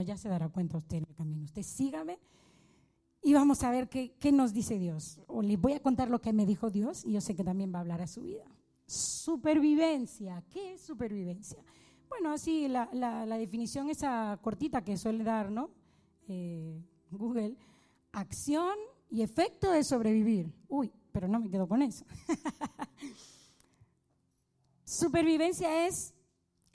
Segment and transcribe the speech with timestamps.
[0.00, 1.44] Ya se dará cuenta usted en el camino.
[1.44, 2.18] Usted sígame
[3.22, 5.20] y vamos a ver qué, nos dice Dios.
[5.28, 7.72] O le voy a contar lo que me dijo Dios y yo sé que también
[7.72, 8.44] va a hablar a su vida.
[8.86, 10.42] Supervivencia.
[10.50, 11.62] ¿Qué es supervivencia?
[12.08, 15.70] Bueno, así la, la, definición esa cortita que suele dar, ¿no?
[16.26, 16.82] Eh,
[17.12, 17.56] Google.
[18.10, 18.74] Acción
[19.10, 20.52] y efecto de sobrevivir.
[20.68, 22.04] Uy, pero no me quedo con eso.
[24.84, 26.13] Supervivencia es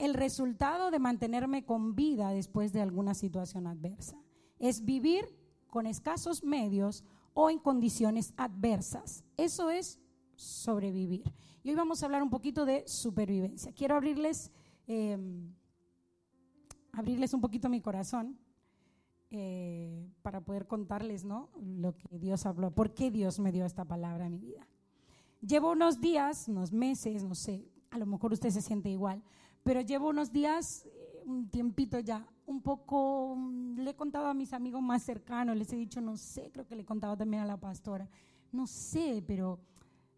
[0.00, 4.16] el resultado de mantenerme con vida después de alguna situación adversa.
[4.58, 5.26] Es vivir
[5.68, 9.24] con escasos medios o en condiciones adversas.
[9.36, 10.00] Eso es
[10.36, 11.30] sobrevivir.
[11.62, 13.74] Y hoy vamos a hablar un poquito de supervivencia.
[13.74, 14.50] Quiero abrirles,
[14.86, 15.52] em,
[16.92, 18.38] abrirles un poquito mi corazón
[19.30, 21.50] eh, para poder contarles ¿no?
[21.60, 24.66] lo que Dios habló, por qué Dios me dio esta palabra a mi vida.
[25.42, 29.22] Llevo unos días, unos meses, no sé, a lo mejor usted se siente igual,
[29.62, 34.34] pero llevo unos días, eh, un tiempito ya, un poco, mm, le he contado a
[34.34, 37.42] mis amigos más cercanos, les he dicho, no sé, creo que le he contado también
[37.42, 38.08] a la pastora,
[38.52, 39.60] no sé, pero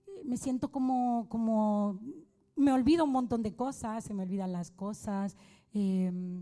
[0.07, 1.99] eh, me siento como, como,
[2.57, 5.37] me olvido un montón de cosas, se me olvidan las cosas,
[5.73, 6.41] mm,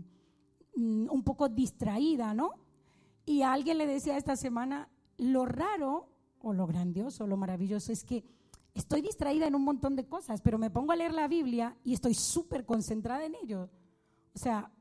[0.75, 2.51] un poco distraída, ¿no?
[3.25, 8.03] Y a alguien le decía esta semana, lo raro o lo grandioso, lo maravilloso es
[8.03, 8.23] que
[8.73, 11.93] estoy distraída en un montón de cosas, pero me pongo a leer la Biblia y
[11.93, 13.69] estoy súper concentrada en ello.
[14.33, 14.71] O sea,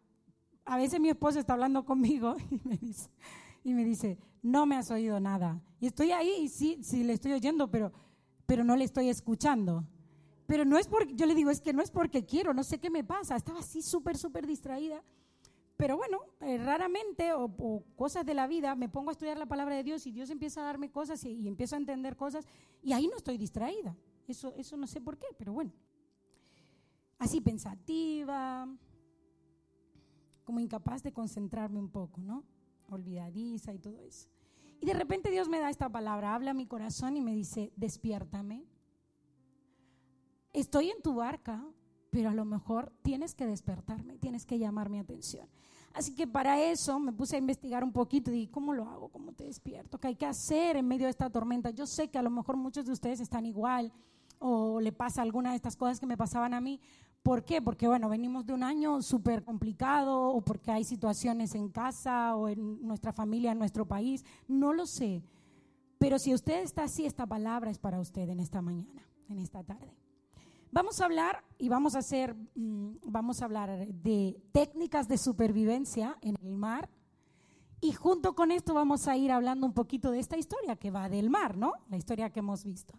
[0.64, 3.11] a veces mi esposo está hablando conmigo y me dice,
[3.64, 5.61] y me dice no me has oído nada.
[5.80, 7.92] Y estoy ahí y sí, sí le estoy oyendo, pero,
[8.46, 9.84] pero no le estoy escuchando.
[10.46, 12.78] Pero no es porque, yo le digo, es que no es porque quiero, no sé
[12.78, 13.36] qué me pasa.
[13.36, 15.02] Estaba así súper, súper distraída.
[15.81, 19.75] Pero bueno, eh, raramente o, cosas de la vida me pongo a estudiar la palabra
[19.75, 22.47] de Dios y Dios empieza a darme cosas y, empiezo a entender cosas
[22.83, 23.97] y ahí no estoy distraída.
[24.28, 25.73] Eso, eso no sé por qué, pero bueno.
[27.19, 28.69] Así pensativa,
[30.45, 32.45] como incapaz de concentrarme un poco, ¿no?
[32.91, 34.28] Olvidadiza y todo eso.
[34.83, 37.73] Y de repente Dios me da esta palabra, habla a mi corazón y me dice,
[37.77, 38.67] despiértame.
[40.52, 41.64] Estoy en tu barca,
[42.11, 45.48] pero a lo mejor tienes que despertarme, tienes que llamar mi atención.
[45.92, 49.08] Así que para eso me puse a investigar un poquito y dije, ¿cómo lo hago?
[49.08, 49.98] ¿Cómo te despierto?
[49.98, 51.70] ¿Qué hay que hacer en medio de esta tormenta?
[51.70, 53.92] Yo sé que a lo mejor muchos de ustedes están igual
[54.39, 56.80] o le pasa alguna de estas cosas que me pasaban a mí.
[57.23, 57.61] ¿Por qué?
[57.61, 62.48] Porque, bueno, venimos de un año súper complicado o porque hay situaciones en casa o
[62.48, 64.24] en nuestra familia, en nuestro país.
[64.48, 65.23] No lo sé.
[65.98, 69.62] Pero si usted está así, esta palabra es para usted en esta mañana, en esta
[69.62, 69.99] tarde.
[70.73, 76.17] Vamos a hablar y vamos a hacer, mm, vamos a hablar de técnicas de supervivencia
[76.23, 76.89] en el mar.
[77.81, 81.09] Y junto con esto vamos a ir hablando un poquito de esta historia que va
[81.09, 81.73] del mar, ¿no?
[81.89, 82.95] La historia que hemos visto.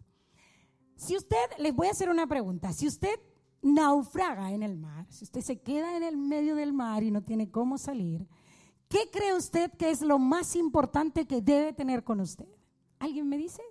[0.95, 3.19] Si usted, les voy a hacer una pregunta, si usted
[3.61, 7.23] naufraga en el mar, si usted se queda en el medio del mar y no
[7.23, 8.27] tiene cómo salir,
[8.89, 12.47] ¿qué cree usted que es lo más importante que debe tener con usted?
[12.99, 13.61] ¿Alguien me dice?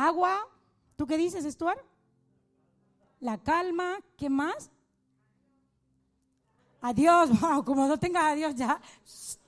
[0.00, 0.48] Agua,
[0.96, 1.78] ¿tú qué dices, Stuart?
[3.20, 4.70] La calma, ¿qué más?
[6.80, 8.80] Adiós, wow, como no tengas a Dios ya,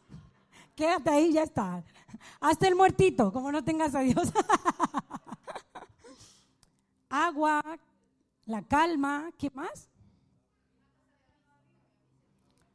[0.77, 1.83] quédate ahí, ya está.
[2.39, 4.31] Hasta el muertito, como no tengas a Dios.
[7.09, 7.63] Agua,
[8.45, 9.89] la calma, ¿qué más?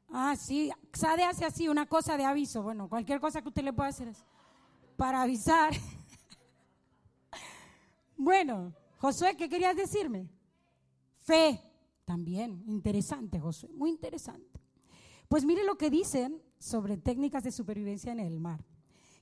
[0.09, 2.63] Ah, sí, Sade hace así una cosa de aviso.
[2.63, 4.16] Bueno, cualquier cosa que usted le pueda hacer
[4.95, 5.73] para avisar.
[8.17, 10.28] Bueno, Josué, ¿qué querías decirme?
[11.19, 11.61] Fe.
[12.05, 14.61] También, interesante, Josué, muy interesante.
[15.28, 18.63] Pues mire lo que dicen sobre técnicas de supervivencia en el mar.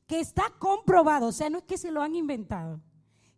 [0.06, 2.80] Que está comprobado, o sea, no es que se lo han inventado,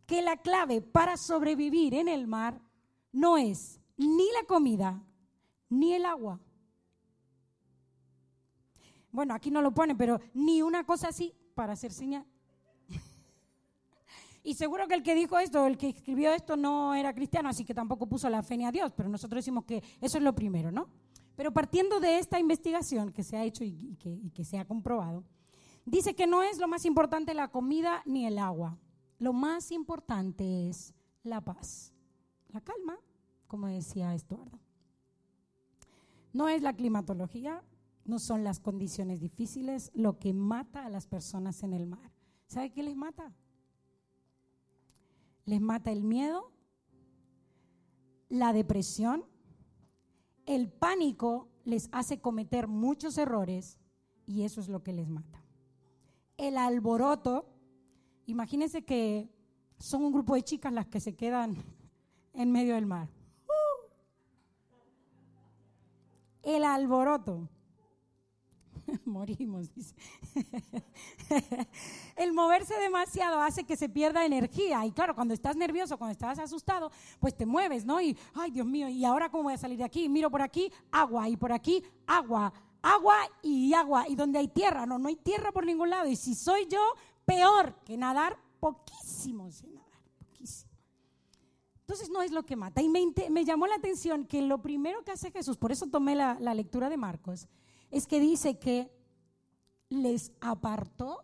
[0.05, 2.61] que la clave para sobrevivir en el mar
[3.13, 5.01] no es ni la comida
[5.69, 6.41] ni el agua.
[9.11, 12.25] Bueno, aquí no lo pone, pero ni una cosa así para hacer señal.
[14.47, 17.65] Y seguro que el que dijo esto, el que escribió esto, no era cristiano, así
[17.65, 20.33] que tampoco puso la fe ni a Dios, pero nosotros decimos que eso es lo
[20.33, 20.87] primero, ¿no?
[21.35, 23.97] Pero partiendo de esta investigación que se ha hecho y,
[24.33, 25.25] que, se ha comprobado,
[25.85, 28.79] dice que no es lo más importante la comida ni el agua.
[29.19, 30.93] Lo más importante es
[31.23, 31.91] la paz,
[32.47, 32.97] la calma,
[33.47, 34.61] como decía Estuardo.
[36.31, 37.65] No es la climatología,
[38.05, 42.13] no son las condiciones difíciles lo que mata a las personas en el mar.
[42.45, 43.35] ¿Sabe qué les mata?
[45.47, 46.51] Les mata el miedo,
[48.29, 49.23] la depresión,
[50.45, 53.79] el pánico les hace cometer muchos errores
[54.25, 55.41] y eso es lo que les mata.
[56.35, 57.49] El alboroto,
[58.25, 59.31] imagínense que
[59.79, 61.55] son un grupo de chicas las que se quedan
[62.33, 63.09] en medio del mar.
[66.43, 67.49] el alboroto.
[69.05, 69.95] Morimos, dice.
[72.15, 74.85] el moverse demasiado hace que se pierda energía.
[74.85, 77.99] Y claro, cuando estás nervioso, cuando estás asustado, pues te mueves, ¿no?
[78.01, 80.09] Y, ay, Dios mío, ¿y ahora cómo voy a salir de aquí?
[80.09, 84.07] Miro por aquí, agua, y por aquí, agua, agua y agua.
[84.07, 86.07] Y donde hay tierra, no, no hay tierra por ningún lado.
[86.07, 86.81] Y si soy yo,
[87.25, 90.71] peor que nadar poquísimo, sin nadar, poquísimo.
[91.81, 92.81] Entonces no es lo que mata.
[92.81, 96.53] Y me, llamó la atención que lo primero que hace Jesús, por eso tomé la
[96.53, 97.47] lectura de Marcos,
[97.91, 98.91] es que dice que
[99.89, 101.23] les apartó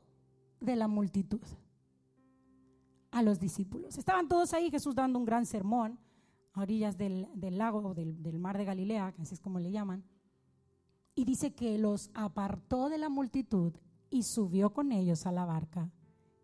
[0.59, 1.41] de la multitud
[3.11, 3.97] a los discípulos.
[3.97, 5.99] Estaban todos ahí, Jesús dando un gran sermón
[6.53, 10.03] a orillas del, lago, del, del mar de Galilea, que así es como le llaman.
[11.15, 13.73] Y dice que los apartó de la multitud
[14.09, 15.91] y subió con ellos a la barca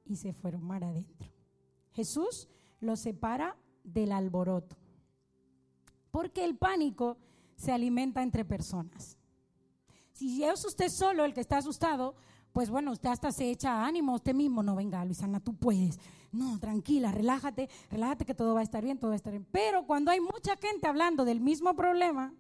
[0.06, 1.32] y se fueron mar adentro.
[1.92, 2.50] Jesús
[2.80, 4.76] los separa del alboroto,
[6.12, 7.18] porque el pánico
[7.56, 9.19] se alimenta entre personas.
[10.20, 12.14] Si es usted solo el que está asustado,
[12.52, 14.62] pues bueno, usted hasta se echa ánimo usted mismo.
[14.62, 15.98] No, venga, Luisana, tú puedes.
[16.34, 19.48] No, tranquila, relájate, relájate que todo va a estar bien, todo va a estar bien.
[19.50, 22.34] Pero cuando hay mucha gente hablando del mismo problema,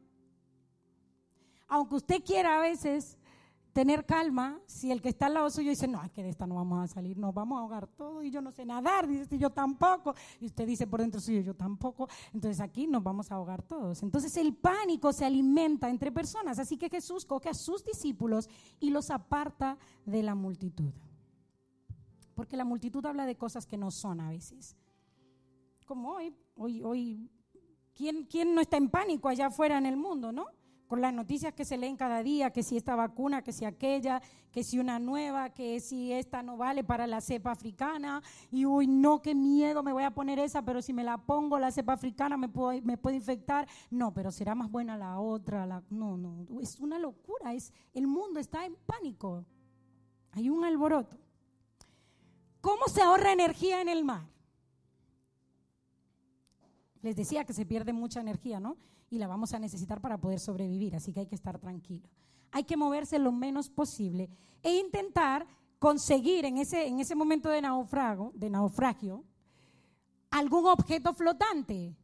[1.69, 3.17] aunque usted quiera a veces
[3.79, 6.45] tener calma, si el que está al lado suyo dice, no, es que de esta
[6.45, 9.37] no vamos a salir, nos vamos a ahogar todo y yo no sé nadar, dice
[9.37, 13.35] yo tampoco, y usted dice por dentro suyo, yo tampoco, entonces aquí nos vamos a
[13.35, 14.03] ahogar todos.
[14.03, 18.49] Entonces el pánico se alimenta entre personas, así que Jesús coge a sus discípulos
[18.81, 20.91] y los aparta de la multitud.
[22.35, 24.75] Porque la multitud habla de cosas que no son a veces.
[25.85, 27.31] Como hoy, hoy, hoy,
[27.93, 30.47] ¿quién, quién no está en pánico allá afuera en el mundo, no?
[30.89, 34.23] Con las noticias que se leen cada día, que si esta vacuna, que si aquella,
[34.51, 38.87] que si una nueva, que si esta no vale para la cepa africana, y uy,
[38.87, 41.93] no, qué miedo, me voy a poner esa, pero si me la pongo la cepa
[41.93, 46.17] africana me, puedo, me puede infectar, no, pero será más buena la otra, la, no,
[46.17, 49.45] no, es una locura, es, el mundo está en pánico,
[50.31, 51.19] hay un alboroto.
[52.61, 54.27] ¿Cómo se ahorra energía en el mar?
[57.03, 58.75] Les decía que se pierde mucha energía, ¿no?
[59.09, 62.07] Y la vamos a necesitar para poder sobrevivir, así que hay que estar tranquilo.
[62.51, 64.29] Hay que moverse lo menos posible
[64.63, 65.45] e intentar
[65.79, 69.23] conseguir en ese, en ese momento de naufrago, de naufragio,
[70.29, 71.95] algún objeto flotante,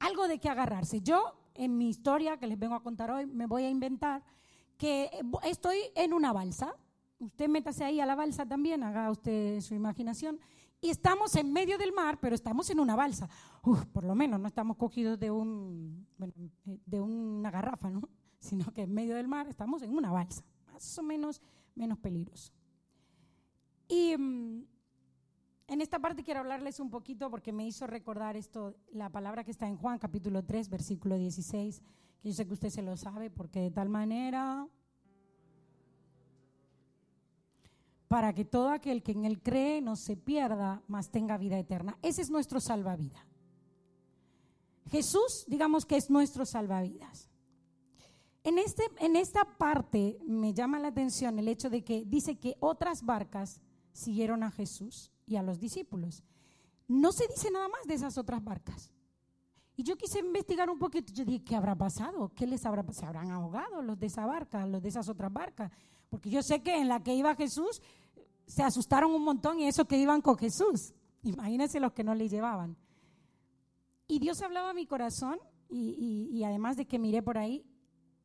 [0.00, 1.00] algo de que agarrarse.
[1.00, 4.22] Yo, en mi historia que les vengo a contar hoy, me voy a inventar
[4.76, 5.10] que
[5.44, 6.74] estoy en una balsa.
[7.18, 10.38] Usted métase ahí a la balsa también, haga usted su imaginación
[10.80, 13.28] y estamos en medio del mar, pero estamos en una balsa.
[13.92, 18.08] Por lo menos no estamos cogidos de, un, eh, de una garrafa, ¿no?
[18.40, 21.42] sino que en medio del mar estamos en una balsa, más o menos
[21.74, 22.52] menos peligroso.
[23.88, 24.64] Y mm,
[25.68, 29.50] en esta parte quiero hablarles un poquito porque me hizo recordar esto, la palabra que
[29.50, 31.82] está en Juan capítulo 3, versículo 16,
[32.20, 34.68] que yo sé que usted se lo sabe, porque de tal manera
[38.08, 41.98] para que todo aquel que en él cree no se pierda, mas tenga vida eterna.
[42.02, 43.22] Ese es nuestro salvavidas.
[44.90, 47.28] Jesús, digamos que es nuestro salvavidas.
[48.44, 52.56] En, este, en esta parte me llama la atención el hecho de que dice que
[52.60, 53.60] otras barcas
[53.92, 56.22] siguieron a Jesús y a los discípulos.
[56.86, 58.90] No se dice nada más de esas otras barcas.
[59.76, 61.12] Y yo quise investigar un poquito.
[61.12, 62.32] Yo dije, ¿qué habrá pasado?
[62.34, 63.00] ¿Qué les habrá pasado?
[63.00, 65.70] ¿Se habrán ahogado los de esa barca, los de esas otras barcas?
[66.08, 67.82] Porque yo sé que en la que iba Jesús
[68.48, 70.94] se asustaron un montón y eso que iban con Jesús.
[71.22, 72.76] Imagínense los que no le llevaban.
[74.08, 75.38] Y Dios hablaba a mi corazón
[75.68, 77.62] y, además de que miré por ahí,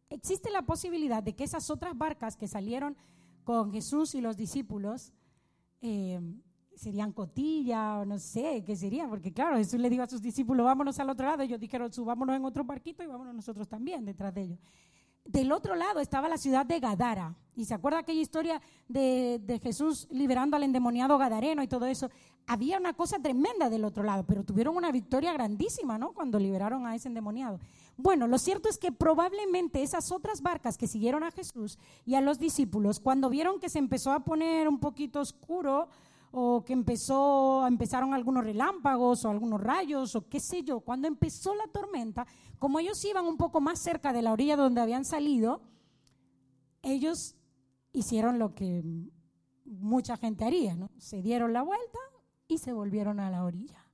[0.09, 2.95] existe la posibilidad de que esas otras barcas que salieron
[3.43, 5.11] con Jesús y los discípulos
[5.81, 6.21] eh,
[6.73, 10.65] serían cotilla o no sé qué sería, porque claro, Jesús le dijo a sus discípulos,
[10.65, 14.33] vámonos al otro lado, ellos dijeron, subámonos en otro barquito y vámonos nosotros también detrás
[14.33, 14.59] de ellos
[15.25, 17.35] del otro lado estaba la ciudad de Gadara.
[17.55, 22.09] ¿Y se acuerda aquella historia de, Jesús liberando al endemoniado Gadareno y todo eso?
[22.47, 26.13] Había una cosa tremenda del otro lado, pero tuvieron una victoria grandísima, ¿no?
[26.13, 27.59] Cuando liberaron a ese endemoniado.
[27.95, 32.21] Bueno, lo cierto es que probablemente esas otras barcas que siguieron a Jesús y a
[32.21, 35.89] los discípulos, cuando vieron que se empezó a poner un poquito oscuro,
[36.35, 41.53] o que empezó, empezaron algunos relámpagos o algunos rayos o qué sé yo, cuando empezó
[41.53, 42.25] la tormenta,
[42.57, 45.61] como ellos iban un poco más cerca de la orilla donde habían salido,
[46.81, 47.35] ellos
[47.91, 48.83] hicieron lo que
[49.63, 50.89] mucha gente haría, ¿no?
[50.97, 51.99] Se dieron la vuelta
[52.47, 53.85] y se volvieron a la orilla.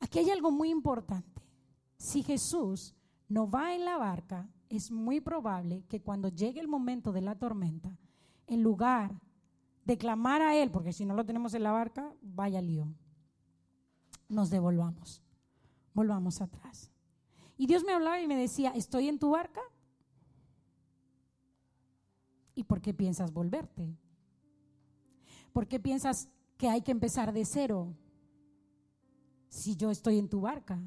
[0.00, 1.42] Aquí hay algo muy importante.
[1.98, 2.94] Si Jesús
[3.28, 7.34] no va en la barca, es muy probable que cuando llegue el momento de la
[7.34, 7.98] tormenta,
[8.46, 9.20] en lugar
[9.84, 12.86] de clamar a Él, porque si no lo tenemos en la barca, vaya lío.
[14.28, 15.22] Nos devolvamos,
[15.92, 16.90] volvamos atrás.
[17.56, 19.60] Y Dios me hablaba y me decía, estoy en tu barca,
[22.54, 23.96] ¿Y por qué piensas volverte?
[25.52, 27.94] ¿Por qué piensas que hay que empezar de cero
[29.48, 30.80] si yo estoy en tu barca?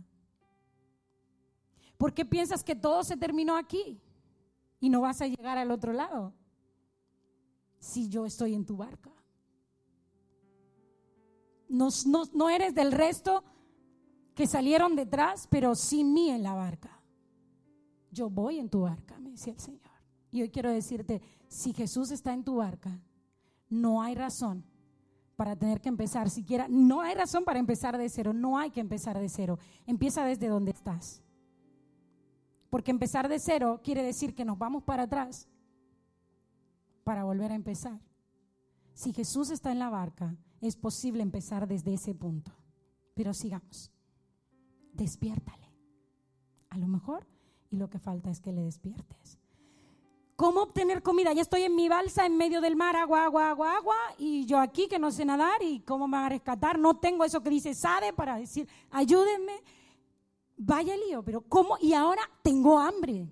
[1.98, 4.00] ¿Por qué piensas que todo se terminó aquí
[4.80, 6.34] y no vas a llegar al otro lado
[7.80, 9.12] si yo estoy en tu barca?
[11.70, 13.44] No, eres del resto
[14.34, 17.02] que salieron detrás, pero sin mí en la barca.
[18.12, 19.82] Yo voy en tu barca, me decía el Señor.
[20.32, 23.02] Y hoy quiero decirte, si Jesús está en tu barca,
[23.70, 24.66] no hay razón
[25.36, 28.80] para tener que empezar siquiera, no hay razón para empezar de cero, no hay que
[28.80, 29.60] empezar de cero.
[29.86, 31.22] Empieza desde donde estás.
[32.70, 35.48] Porque empezar de cero quiere decir que nos vamos para atrás
[37.08, 38.02] para volver a empezar.
[38.94, 42.52] Si Jesús está en la barca, es posible empezar desde ese punto.
[43.16, 43.94] Pero sigamos.
[44.92, 45.72] Despiértale.
[46.68, 47.26] A lo mejor,
[47.70, 49.40] y lo que falta es que le despiertes.
[50.36, 51.32] ¿Cómo obtener comida?
[51.32, 54.60] Ya estoy en mi balsa en medio del mar, agua, agua, agua, agua, y yo
[54.60, 56.78] aquí que no sé nadar y cómo me va a rescatar.
[56.78, 59.64] No tengo eso que dice Sade para decir, ayúdenme.
[60.58, 61.78] Vaya lío, pero ¿cómo?
[61.80, 63.30] Y ahora tengo hambre.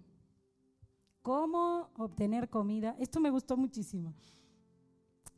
[1.26, 2.96] ¿Cómo obtener comida?
[3.00, 4.14] Esto me gustó muchísimo.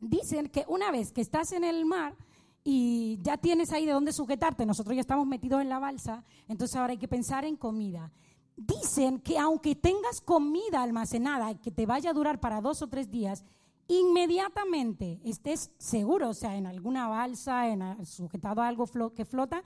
[0.01, 2.13] Dicen que una vez que estás en el mar
[2.62, 6.75] y ya tienes ahí de dónde sujetarte, nosotros ya estamos metidos en la balsa, entonces
[6.75, 8.12] ahora hay que pensar en comida.
[8.58, 12.88] Dicen que aunque tengas comida almacenada y que te vaya a durar para dos o
[12.88, 13.46] tres días,
[13.88, 19.63] inmediatamente estés seguro, o sea, en alguna balsa, en, sujetado a algo que flota,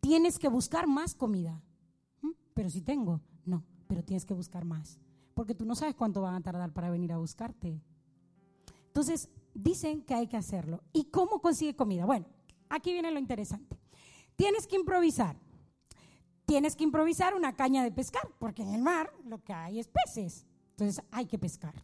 [0.00, 1.62] tienes que buscar más comida.
[2.22, 2.30] ¿Mm?
[2.54, 4.98] Pero si tengo, no, pero tienes que buscar más,
[5.34, 7.80] porque tú no sabes cuánto van a tardar para venir a buscarte.
[8.86, 10.82] Entonces, dicen que hay que hacerlo.
[10.92, 12.04] ¿Y cómo consigue comida?
[12.04, 12.26] Bueno,
[12.68, 13.78] aquí viene lo interesante.
[14.36, 15.36] Tienes que improvisar.
[16.46, 19.88] Tienes que improvisar una caña de pescar, porque en el mar lo que hay es
[19.88, 20.46] peces.
[20.70, 21.74] Entonces hay que pescar.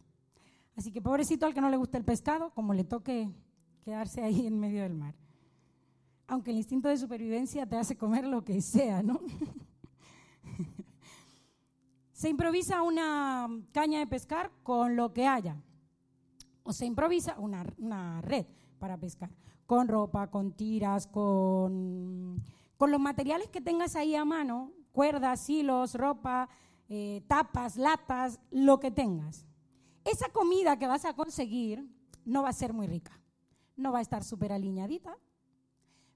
[0.75, 3.33] Así que pobrecito al que no le gusta el pescado, como le toque
[3.81, 5.15] quedarse ahí en medio del mar.
[6.27, 9.21] Aunque el instinto de supervivencia te hace comer lo que sea, ¿no?
[12.17, 15.61] Se improvisa una caña de pescar con lo que haya
[16.63, 18.47] o se improvisa una, red
[18.79, 19.29] para pescar,
[19.67, 22.43] con ropa, con tiras, con,
[22.75, 26.49] con, los materiales que tengas ahí a mano, cuerdas, hilos, ropa,
[26.89, 29.45] eh, tapas, latas, lo que tengas.
[30.03, 31.87] Esa comida que vas a conseguir
[32.25, 33.21] no va a ser muy rica,
[33.75, 35.15] no va a estar súper alineadita,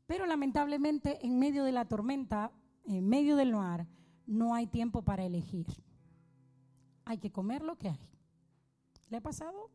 [0.08, 2.52] pero lamentablemente en medio de la tormenta,
[2.86, 3.86] en medio del mar,
[4.26, 5.68] no hay tiempo para elegir.
[7.12, 8.00] Hay que comer lo que hay.
[9.10, 9.70] ¿Le ha pasado?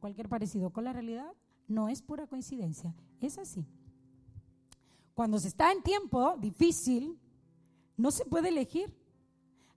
[0.00, 1.32] cualquier parecido con la realidad
[1.68, 3.64] no es pura coincidencia, es así.
[5.14, 7.18] Cuando se está en tiempo difícil,
[7.96, 8.92] no se puede elegir.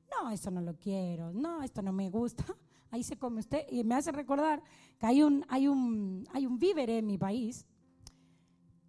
[0.09, 2.43] No, esto no lo quiero, no, esto no me gusta.
[2.91, 4.63] Ahí se come usted y me hace recordar
[4.97, 7.67] que hay un, hay un, hay un víver en mi país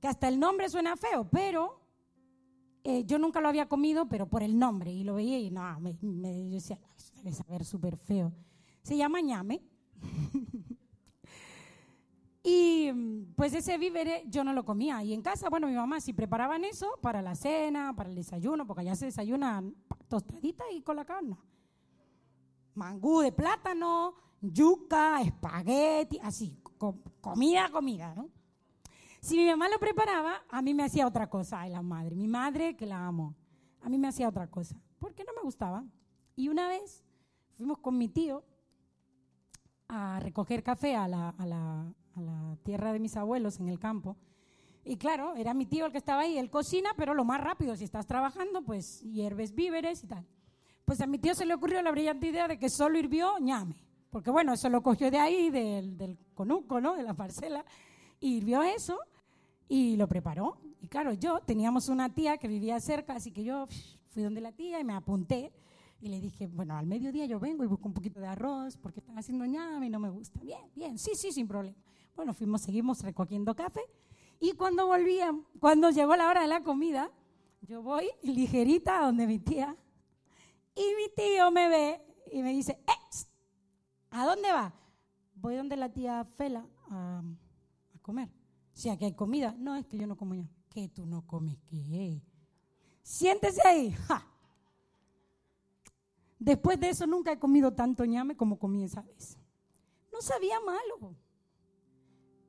[0.01, 1.81] que hasta el nombre suena feo, pero
[2.83, 5.79] eh, yo nunca lo había comido, pero por el nombre y lo veía y no,
[5.81, 6.79] me, me decía,
[7.23, 8.33] debe saber súper feo.
[8.83, 9.63] Se llama ñame.
[12.43, 12.91] Y
[13.37, 15.03] pues ese víver yo no lo comía.
[15.03, 18.67] Y en casa, bueno, mi mamá sí preparaban eso para la cena, para el desayuno,
[18.67, 19.75] porque allá se desayunan
[20.09, 21.37] tostaditas y con la carne.
[22.75, 26.59] Mangú de plátano, yuca, espagueti, así,
[27.21, 28.31] comida, comida, ¿no?
[29.21, 32.17] Si mi mamá lo preparaba, a mí me hacía otra cosa, ay, la madre.
[32.17, 33.37] Mi madre, que la amo,
[33.83, 35.85] a mí me hacía otra cosa, porque no me gustaba.
[36.37, 37.05] Y una vez
[37.61, 38.43] fuimos con mi tío
[39.87, 44.17] a recoger café a la, a la tierra de mis abuelos en el campo.
[44.83, 47.77] Y claro, era mi tío el que estaba ahí, él cocina, pero lo más rápido,
[47.77, 50.27] si estás trabajando, pues hierves víveres y tal.
[50.87, 53.77] Pues a mi tío se le ocurrió la brillante idea de que solo hirvió ñame,
[54.09, 56.97] porque bueno, eso lo cogió de ahí, del, del conuco, ¿no?
[56.97, 57.67] De la parcela,
[58.21, 58.99] y hirvió eso
[59.69, 60.57] y lo preparó.
[60.81, 63.67] Y claro, yo teníamos una tía que vivía cerca, así que yo
[64.09, 65.53] fui donde la tía y me apunté
[66.01, 69.01] y le dije, bueno, al mediodía yo vengo y busco un poquito de arroz porque
[69.01, 70.41] están haciendo ñame y no me gusta.
[70.41, 71.77] Bien, bien, sí, sí, sin problema.
[72.17, 73.83] Bueno, fuimos, seguimos recogiendo café.
[74.41, 77.11] Y cuando volvían, cuando llegó la hora de la comida,
[77.63, 79.77] yo voy ligerita a donde mi tía.
[80.75, 82.03] Y mi tío me ve
[82.33, 83.27] y me dice, ¡Eh!
[84.11, 84.73] ¿A dónde va?
[85.35, 87.23] Voy donde la tía Fela a,
[88.03, 88.29] comer.
[88.73, 89.55] Si aquí hay comida.
[89.59, 90.49] No, es que yo no como ya.
[90.71, 91.57] ¿Qué tú no comes?
[91.69, 92.23] ¿Qué?
[93.03, 93.95] Siéntese ahí.
[96.41, 99.39] Después de eso nunca he comido tanto ñame como comí esa vez.
[100.13, 101.15] No sabía malo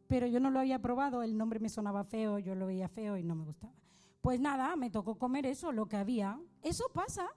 [0.08, 3.16] pero yo no lo había probado, el nombre me sonaba feo, yo lo veía feo
[3.16, 3.74] y no me gustaba.
[4.20, 6.38] Pues nada, me tocó comer eso, lo que había.
[6.62, 7.30] Eso pasa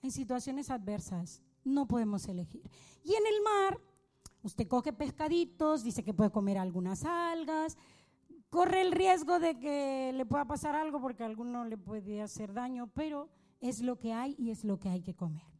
[0.00, 2.70] en situaciones adversas, no podemos elegir.
[3.02, 3.80] Y en el mar,
[4.42, 7.76] Usted coge pescaditos, dice que puede comer algunas algas,
[8.50, 12.52] corre el riesgo de que le pueda pasar algo porque a alguno le puede hacer
[12.52, 13.28] daño, pero
[13.60, 15.57] es lo que hay y es lo que hay que comer.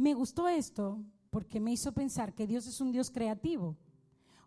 [0.00, 3.76] Me gustó esto porque me hizo pensar que Dios es un Dios creativo.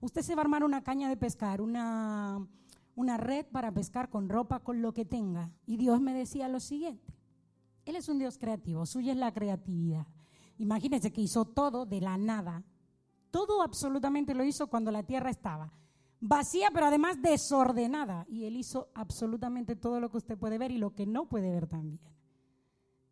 [0.01, 2.43] Usted se va a armar una caña de pescar, una,
[2.95, 5.51] una red para pescar con ropa, con lo que tenga.
[5.67, 7.13] Y Dios me decía lo siguiente.
[7.85, 10.07] Él es un Dios creativo, suya es la creatividad.
[10.57, 12.63] Imagínense que hizo todo de la nada.
[13.29, 15.71] Todo absolutamente lo hizo cuando la tierra estaba
[16.19, 18.25] vacía, pero además desordenada.
[18.27, 21.51] Y Él hizo absolutamente todo lo que usted puede ver y lo que no puede
[21.51, 21.99] ver también.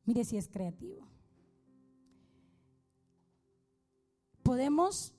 [0.05, 1.07] Mire si es creativo.
[4.51, 5.13] Podemos,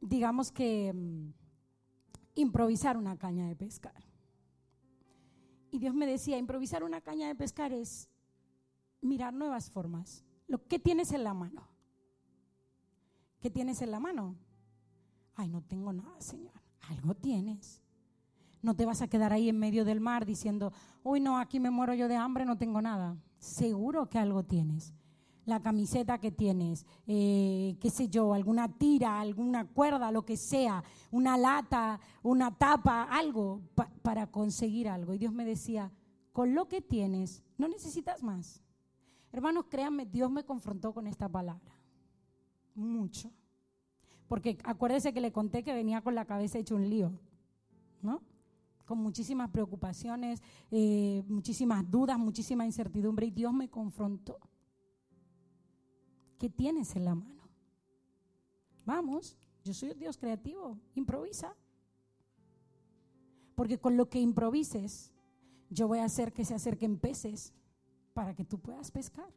[0.00, 1.32] digamos que, mm,
[2.36, 4.04] improvisar una caña de pescar.
[5.72, 8.08] Y Dios me decía, improvisar una caña de pescar es
[9.00, 10.24] mirar nuevas formas.
[10.46, 11.66] Lo que tienes en la mano.
[13.40, 14.36] ¿Qué tienes en la mano?
[15.34, 17.82] Ay, no tengo nada, Señor algo tienes.
[18.62, 20.72] No te vas a quedar ahí en medio del mar diciendo,
[21.02, 23.16] uy, no, aquí me muero yo de hambre, no tengo nada.
[23.40, 24.92] Seguro que algo tienes.
[25.46, 30.84] La camiseta que tienes, eh, qué sé yo, alguna tira, alguna cuerda, lo que sea,
[31.10, 33.62] una lata, una tapa, algo
[34.02, 35.14] para conseguir algo.
[35.14, 35.90] Y Dios me decía,
[36.32, 38.62] con lo que tienes, no necesitas más.
[39.32, 41.74] Hermanos, créanme, Dios me confrontó con esta palabra.
[42.74, 43.30] Mucho
[44.30, 47.10] porque acuérdese que le conté que venía con la cabeza hecho un lío,
[48.00, 48.22] ¿no?
[48.86, 54.38] Con muchísimas preocupaciones, eh, muchísimas dudas, muchísima incertidumbre, y Dios me confrontó.
[56.40, 57.42] ¿Qué tienes en la mano?
[58.86, 61.54] Vamos, yo soy Dios creativo, improvisa.
[63.54, 65.12] Porque con lo que improvises,
[65.68, 67.52] yo voy a hacer que se acerquen peces
[68.14, 69.30] para que tú puedas pescar.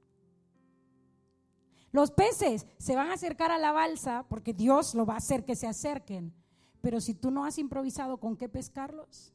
[1.91, 5.43] Los peces se van a acercar a la balsa porque Dios lo va a hacer
[5.43, 6.33] que se acerquen.
[6.79, 9.33] Pero si tú no has improvisado con qué pescarlos,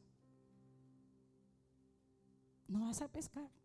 [2.67, 3.58] no vas a pescar.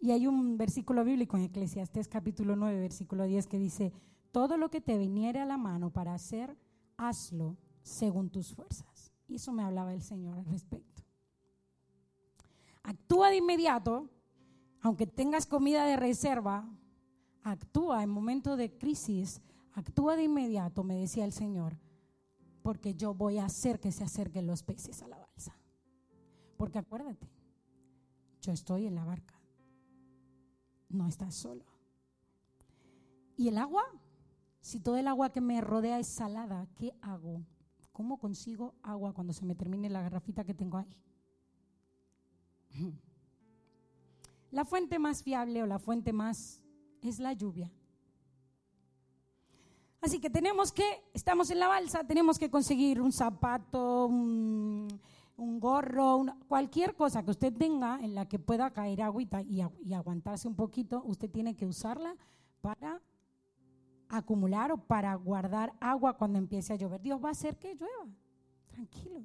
[0.00, 3.92] Y hay un versículo bíblico en Eclesiastés capítulo 9, versículo 10 que dice,
[4.32, 6.56] todo lo que te viniere a la mano para hacer,
[6.96, 9.12] hazlo según tus fuerzas.
[9.28, 11.02] Y eso me hablaba el Señor al respecto.
[12.82, 14.08] Actúa de inmediato
[14.82, 16.68] aunque tengas comida de reserva,
[17.42, 21.78] actúa en momentos de crisis, actúa de inmediato, me decía el Señor,
[22.62, 25.56] porque yo voy a hacer que se acerquen los peces a la balsa.
[26.56, 27.28] Porque acuérdate,
[28.40, 29.38] yo estoy en la barca,
[30.90, 31.64] no estás solo.
[33.36, 33.84] ¿Y el agua?
[34.60, 37.46] Si todo el agua que me rodea es salada, ¿qué hago?
[37.92, 40.96] ¿Cómo consigo agua cuando se me termine la garrafita que tengo ahí?
[44.50, 46.64] La fuente más fiable o la fuente más
[47.02, 47.70] es la lluvia.
[50.00, 54.88] Así que tenemos que, estamos en la balsa, tenemos que conseguir un zapato, un,
[55.40, 60.46] gorro, cualquier cosa que usted tenga en la que pueda caer agüita y, y aguantarse
[60.46, 62.14] un poquito, usted tiene que usarla
[62.60, 63.00] para
[64.08, 67.00] acumular o para guardar agua cuando empiece a llover.
[67.00, 68.06] Dios va a hacer que llueva.
[68.68, 69.24] Tranquilo.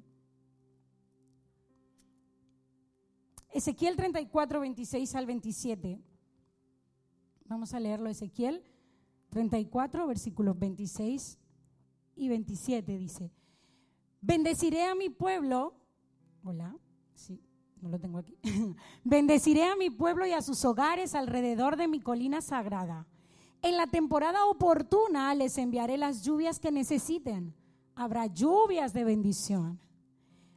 [3.50, 6.00] Ezequiel 34, 26 al 27.
[7.46, 8.62] Vamos a leerlo, Ezequiel
[9.30, 11.38] 34, versículos 26
[12.16, 13.30] y 27 dice,
[14.20, 15.74] bendeciré a mi pueblo,
[16.46, 16.76] hola,
[17.14, 17.40] sí,
[17.80, 18.36] no lo tengo aquí,
[19.04, 23.06] bendeciré a mi pueblo y a sus hogares alrededor de mi colina sagrada.
[23.62, 27.54] En la temporada oportuna les enviaré las lluvias que necesiten.
[27.94, 29.80] Habrá lluvias de bendición.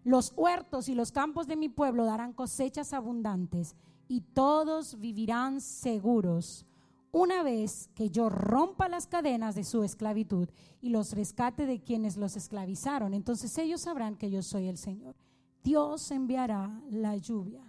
[0.04, 3.76] Los huertos y los campos de mi pueblo darán cosechas abundantes
[4.08, 6.66] y todos vivirán seguros
[7.12, 10.48] una vez que yo rompa las cadenas de su esclavitud
[10.82, 13.14] y los rescate de quienes los esclavizaron.
[13.14, 15.16] Entonces ellos sabrán que yo soy el Señor.
[15.64, 17.64] Dios enviará la lluvia.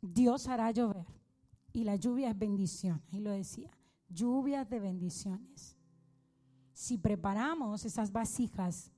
[0.00, 1.06] Dios hará llover.
[1.72, 3.02] Y la lluvia es bendición.
[3.12, 3.70] Ahí lo decía.
[4.08, 5.76] Lluvias de bendiciones.
[6.72, 8.92] Si preparamos esas vasijas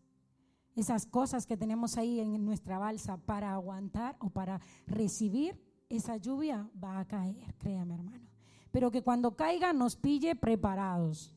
[0.74, 6.68] esas cosas que tenemos ahí en nuestra balsa para aguantar o para recibir, esa lluvia
[6.82, 8.26] va a caer, créame hermano.
[8.72, 11.32] Pero que cuando caiga nos pille preparados.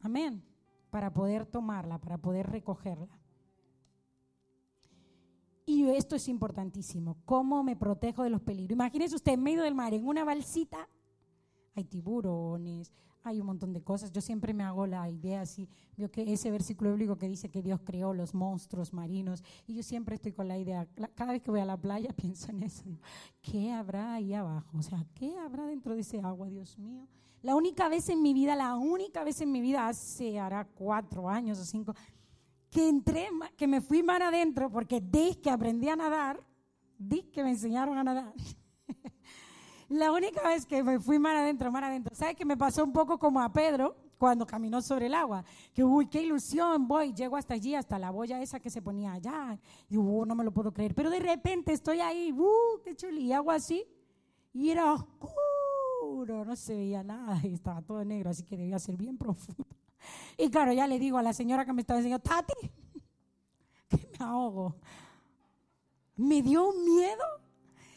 [0.00, 0.42] Amén.
[0.96, 3.18] Para poder tomarla, para poder recogerla.
[5.66, 7.18] Y esto es importantísimo.
[7.26, 8.76] ¿Cómo me protejo de los peligros?
[8.76, 10.88] Imagínese usted en medio del mar, en una balsita,
[11.74, 14.10] hay tiburones, hay un montón de cosas.
[14.10, 17.60] Yo siempre me hago la idea así, veo que ese versículo bíblico que dice que
[17.60, 21.50] Dios creó los monstruos marinos, y yo siempre estoy con la idea, cada vez que
[21.50, 22.84] voy a la playa pienso en eso,
[23.42, 24.78] ¿qué habrá ahí abajo?
[24.78, 27.06] O sea, ¿qué habrá dentro de ese agua, Dios mío?
[27.46, 31.28] La única vez en mi vida, la única vez en mi vida, hace, hará cuatro
[31.28, 31.94] años o cinco,
[32.68, 36.42] que entré, que me fui mar adentro, porque desde que aprendí a nadar,
[36.98, 38.34] di que me enseñaron a nadar.
[39.88, 42.92] La única vez que me fui mar adentro, mar adentro, ¿sabes que me pasó un
[42.92, 45.44] poco como a Pedro cuando caminó sobre el agua?
[45.72, 49.12] Que, uy, qué ilusión, voy, llego hasta allí, hasta la boya esa que se ponía
[49.12, 49.56] allá.
[49.88, 50.96] Y, uh, no me lo puedo creer.
[50.96, 53.86] Pero de repente estoy ahí, uh, qué chuli, y hago así.
[54.52, 55.55] Y era oscuro,
[56.24, 59.66] no se veía nada y estaba todo negro, así que debía ser bien profundo.
[60.38, 62.54] Y claro, ya le digo a la señora que me estaba enseñando, Tati,
[63.88, 64.76] que me ahogo.
[66.14, 67.24] Me dio miedo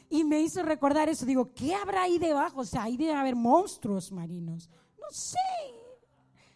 [0.10, 1.26] y me hizo recordar eso.
[1.26, 2.62] Digo, ¿qué habrá ahí debajo?
[2.62, 4.70] O sea, ahí debe haber monstruos marinos.
[4.98, 5.38] No sé.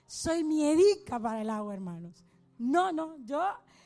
[0.08, 2.24] Soy miedica para el agua, hermanos.
[2.58, 3.42] No, no, yo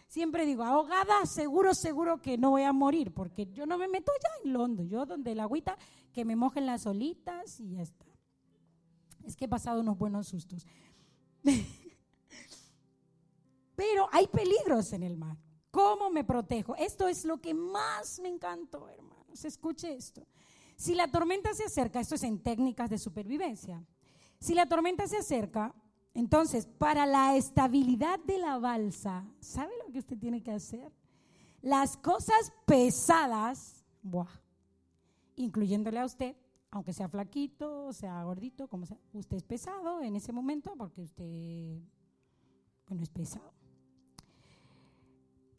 [0.07, 4.11] siempre digo, ahogada, seguro, seguro que no voy a morir, porque yo no me meto
[4.21, 4.83] ya en Londo.
[4.83, 5.77] Yo donde el agüita,
[6.17, 8.05] que me mojen las olitas y ya está.
[9.23, 10.65] Es que he pasado unos buenos sustos.
[13.75, 15.37] Pero hay peligros en el mar.
[15.69, 16.75] ¿Cómo me protejo?
[16.75, 20.27] Esto es lo que más me encantó, hermano se escuche esto.
[20.75, 23.83] Si la tormenta se acerca, esto es en técnicas de supervivencia,
[24.39, 25.73] si la tormenta se acerca,
[26.13, 30.91] entonces para la estabilidad de la balsa, ¿sabe lo que usted tiene que hacer?
[31.61, 34.27] Las cosas pesadas, buah,
[35.37, 36.35] incluyéndole a usted,
[36.71, 41.79] aunque sea flaquito, sea gordito, como sea, usted es pesado en ese momento porque usted,
[42.87, 43.53] bueno, es pesado.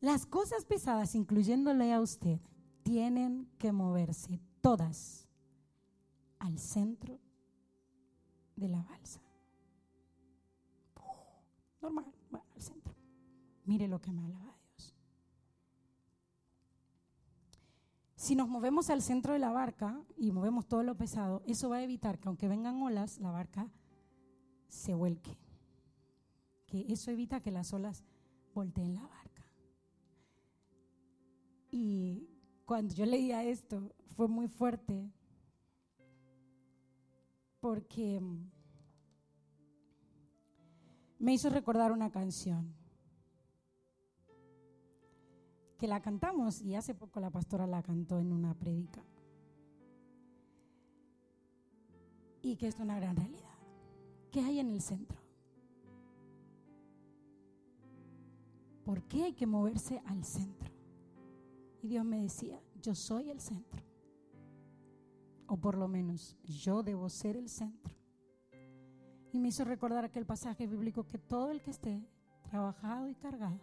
[0.01, 2.39] Las cosas pesadas, incluyéndole a usted,
[2.83, 5.29] tienen que moverse todas
[6.39, 7.19] al centro
[8.57, 9.21] de la balsa.
[11.81, 12.13] normal,
[12.55, 12.95] al centro.
[13.65, 14.58] Mire lo que me alaba
[18.19, 21.77] Si nos movemos al centro de la barca y movemos todo lo pesado, eso va
[21.77, 23.71] a evitar que aunque vengan olas, la barca
[24.67, 25.39] se vuelque.
[26.67, 28.03] Que eso evita que las olas
[28.53, 29.45] volteen la barca.
[31.71, 32.29] Y
[32.65, 35.13] cuando yo leía esto fue muy fuerte
[37.61, 38.51] porque mm,
[41.21, 42.75] me hizo recordar una canción
[45.79, 49.03] que la cantamos y hace poco la pastora la cantó en una prédica
[52.43, 53.45] y que es una gran realidad.
[54.33, 55.19] ¿Qué hay en el centro?
[58.85, 60.71] ¿Por qué hay que moverse al centro?
[61.83, 63.85] Y Dios me decía, yo soy el centro.
[65.47, 67.95] O por lo menos yo debo ser el centro.
[69.31, 72.03] Y me hizo recordar aquel pasaje bíblico que todo el que esté
[72.43, 73.61] trabajado y cargado,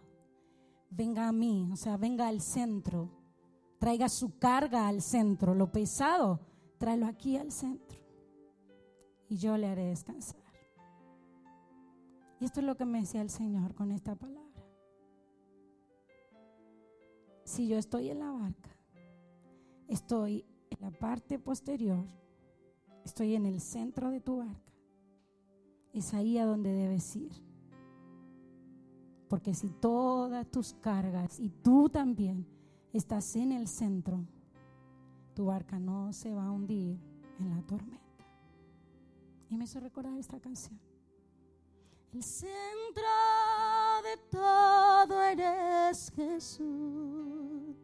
[0.90, 3.10] venga a mí, o sea, venga al centro,
[3.78, 6.40] traiga su carga al centro, lo pesado,
[6.78, 7.98] tráelo aquí al centro.
[9.28, 10.40] Y yo le haré descansar.
[12.38, 14.46] Y esto es lo que me decía el Señor con esta palabra
[17.46, 18.76] si yo estoy en la barca,
[19.86, 22.04] estoy en la parte posterior,
[23.04, 24.72] estoy en el centro de tu barca,
[25.92, 27.45] es ahí a donde debes ir.
[29.28, 32.46] Porque si todas tus cargas y tú también
[32.92, 34.24] estás en el centro,
[35.34, 36.98] tu barca no se va a hundir
[37.38, 38.04] en la tormenta.
[39.50, 40.78] Y me hizo recordar esta canción.
[42.12, 43.02] El centro
[44.02, 47.76] de todo eres Jesús.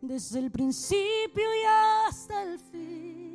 [0.00, 1.64] Desde el principio y
[2.08, 3.31] hasta el fin,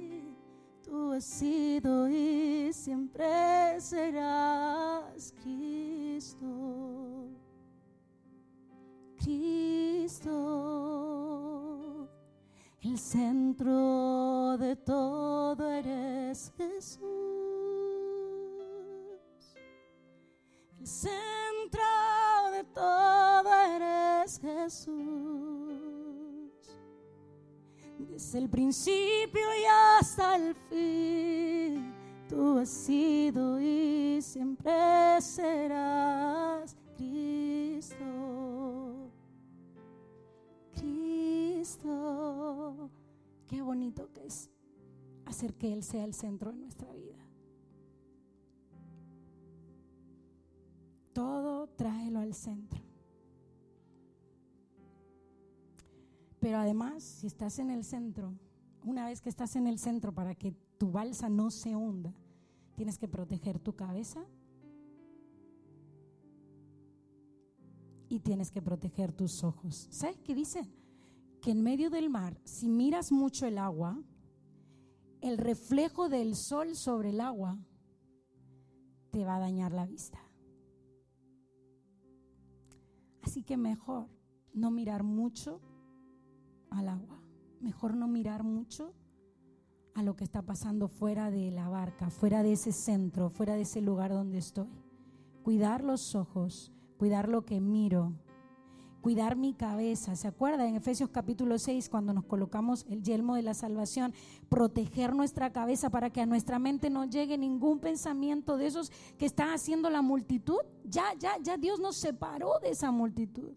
[0.87, 6.47] tú has sido y siempre serás Cristo.
[9.17, 10.29] Cristo,
[12.81, 17.17] el centro de todo eres Jesús.
[20.83, 21.81] centro
[22.53, 25.66] de todo eres Jesús.
[28.17, 29.65] Desde el principio y
[29.99, 31.93] hasta el fin,
[32.27, 37.95] tú has sido y siempre serás Cristo.
[40.73, 42.89] Cristo.
[43.45, 44.49] Qué bonito que es
[45.27, 46.86] hacer que Él sea el centro de nuestra
[57.47, 58.37] estás en el centro,
[58.83, 62.13] una vez que estás en el centro para que tu balsa no se hunda,
[62.75, 64.25] tienes que proteger tu cabeza
[68.09, 69.87] y tienes que proteger tus ojos.
[69.91, 70.69] ¿Sabes qué dicen?
[71.41, 73.97] Que en medio del mar, si miras mucho el agua,
[75.21, 77.57] el reflejo del sol sobre el agua
[79.09, 80.19] te va a dañar la vista.
[83.21, 84.09] Así que mejor
[84.53, 85.61] no mirar mucho
[86.71, 87.21] al agua,
[87.61, 88.93] mejor no mirar mucho
[89.93, 93.61] a lo que está pasando fuera de la barca, fuera de ese centro, fuera de
[93.61, 94.69] ese lugar donde estoy.
[95.43, 98.13] Cuidar los ojos, cuidar lo que miro,
[99.01, 100.15] cuidar mi cabeza.
[100.15, 104.13] ¿Se acuerda en Efesios capítulo 6 cuando nos colocamos el yelmo de la salvación?
[104.49, 109.25] Proteger nuestra cabeza para que a nuestra mente no llegue ningún pensamiento de esos que
[109.25, 110.59] están haciendo la multitud.
[110.83, 113.53] Ya, ya, ya Dios nos separó de esa multitud.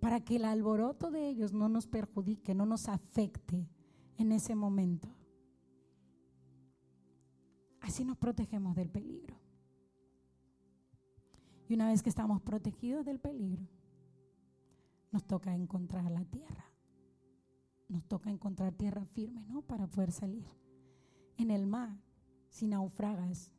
[0.00, 3.68] Para que el alboroto de ellos no nos perjudique, no nos afecte
[4.16, 5.08] en ese momento.
[7.80, 9.36] Así nos protegemos del peligro.
[11.68, 13.66] Y una vez que estamos protegidos del peligro,
[15.12, 16.64] nos toca encontrar la tierra.
[17.88, 19.62] Nos toca encontrar tierra firme, ¿no?
[19.62, 20.46] Para poder salir.
[21.36, 21.96] En el mar,
[22.48, 23.50] si naufragas.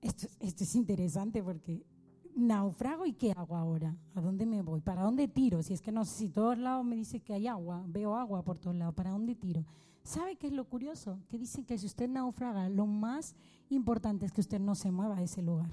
[0.00, 1.84] Esto, esto es interesante porque
[2.34, 3.96] naufrago y ¿qué hago ahora?
[4.14, 4.80] ¿A dónde me voy?
[4.80, 5.62] ¿Para dónde tiro?
[5.62, 8.42] Si es que no sé si todos lados me dice que hay agua, veo agua
[8.42, 9.64] por todos lados, ¿para dónde tiro?
[10.02, 11.18] ¿Sabe qué es lo curioso?
[11.28, 13.36] Que dicen que si usted naufraga, lo más
[13.68, 15.70] importante es que usted no se mueva a ese lugar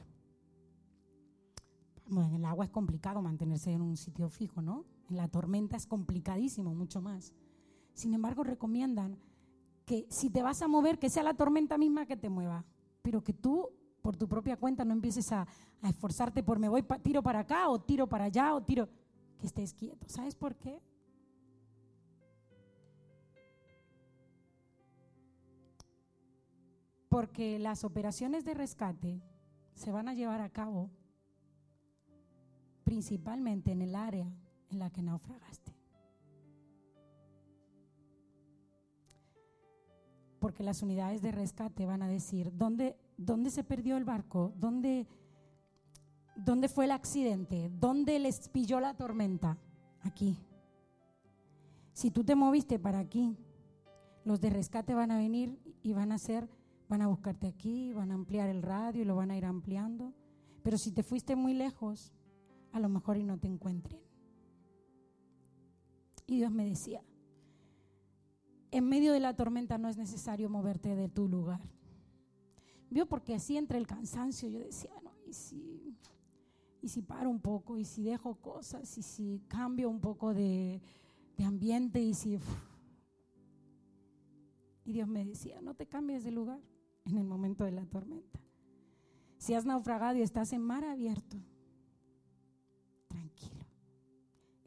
[2.17, 4.85] en el agua es complicado mantenerse en un sitio fijo, ¿no?
[5.09, 7.33] En la tormenta es complicadísimo, mucho más.
[7.93, 9.17] Sin embargo, recomiendan
[9.85, 12.65] que si te vas a mover, que sea la tormenta misma que te mueva,
[13.01, 13.69] pero que tú
[14.01, 15.47] por tu propia cuenta no empieces a,
[15.83, 18.89] esforzarte por me voy, tiro para acá o tiro para allá o tiro,
[19.37, 20.07] que estés quieto.
[20.07, 20.81] ¿Sabes por qué?
[27.09, 29.21] Porque las operaciones de rescate
[29.73, 30.89] se van a llevar a cabo
[32.83, 34.31] principalmente en el área
[34.69, 35.73] en la que naufragaste.
[40.39, 44.53] Porque las unidades de rescate van a decir, ¿dónde, dónde se perdió el barco?
[44.55, 45.05] ¿Dónde,
[46.35, 47.69] ¿Dónde fue el accidente?
[47.69, 49.57] ¿Dónde les pilló la tormenta?
[50.01, 50.37] Aquí.
[51.91, 53.37] Si tú te moviste para aquí,
[54.23, 56.49] los de rescate van a venir y van a hacer,
[56.87, 60.13] van a buscarte aquí, van a ampliar el radio y lo van a ir ampliando.
[60.63, 62.13] Pero si te fuiste muy lejos,
[62.71, 63.99] a lo mejor y no te encuentren.
[66.25, 67.01] Y Dios me decía,
[68.71, 71.59] en medio de la tormenta no es necesario moverte de tu lugar.
[72.89, 75.95] Vio porque así entre el cansancio yo decía, no, y si,
[76.81, 80.81] y si paro un poco, y si dejo cosas, y si cambio un poco de,
[81.37, 82.39] de ambiente, y si...
[84.85, 86.59] Y Dios me decía, no te cambies de lugar
[87.05, 88.39] en el momento de la tormenta.
[89.37, 91.37] Si has naufragado y estás en mar abierto,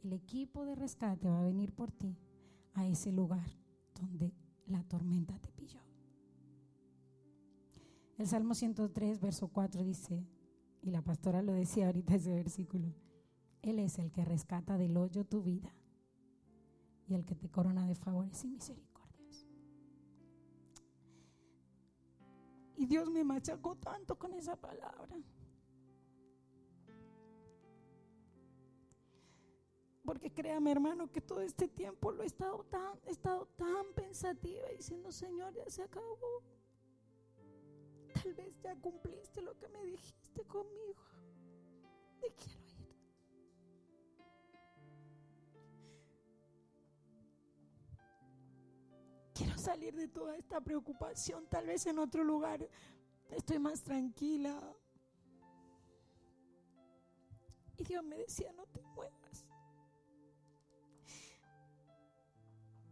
[0.03, 2.17] el equipo de rescate va a venir por ti
[2.73, 3.47] a ese lugar
[3.99, 4.33] donde
[4.67, 5.52] la tormenta te.
[8.17, 10.23] El Salmo 103, verso 4 dice,
[10.81, 12.93] y la pastora lo decía ahorita ese versículo,
[13.61, 15.73] Él es el que rescata del hoyo tu vida
[17.07, 19.47] y el que te corona de favores y misericordias.
[22.75, 25.17] Y Dios me machacó tanto con esa palabra.
[30.05, 34.67] Porque créame, hermano, que todo este tiempo lo he estado tan, he estado tan pensativa
[34.75, 36.43] diciendo, Señor, ya se acabó.
[38.23, 41.03] Tal vez ya cumpliste lo que me dijiste conmigo.
[42.21, 42.95] Me quiero ir.
[49.33, 51.47] Quiero salir de toda esta preocupación.
[51.47, 52.65] Tal vez en otro lugar
[53.29, 54.57] estoy más tranquila.
[57.77, 59.45] Y Dios me decía, no te muevas.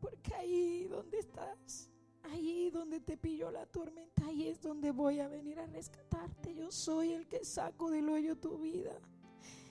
[0.01, 1.89] Porque ahí donde estás,
[2.23, 6.55] ahí donde te pilló la tormenta, ahí es donde voy a venir a rescatarte.
[6.55, 8.99] Yo soy el que saco del hoyo tu vida.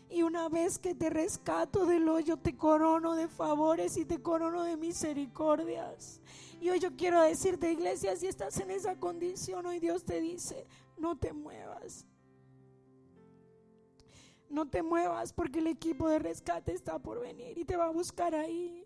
[0.08, 4.64] Y una vez que te rescato del hoyo, te corono de favores y te corono
[4.64, 6.20] de misericordias.
[6.60, 10.66] Y hoy yo quiero decirte, iglesia, si estás en esa condición, hoy Dios te dice,
[10.96, 12.06] no te muevas.
[14.48, 17.92] No te muevas porque el equipo de rescate está por venir y te va a
[17.92, 18.79] buscar ahí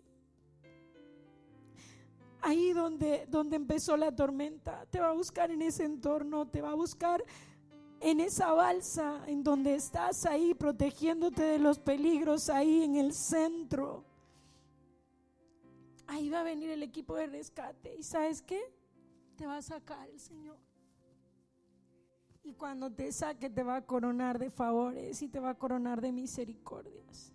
[2.45, 6.71] ahí donde, donde empezó la tormenta, te va a buscar en ese entorno, te va
[6.71, 7.23] a buscar
[7.99, 14.05] en esa balsa en donde estás ahí protegiéndote de los peligros, ahí en el centro.
[16.05, 18.61] Ahí va a venir el equipo de rescate y sabes qué?
[19.35, 20.59] Te va a sacar el Señor.
[22.43, 25.99] Y cuando te saque te va a coronar de favores y te va a coronar
[25.99, 27.33] de misericordias.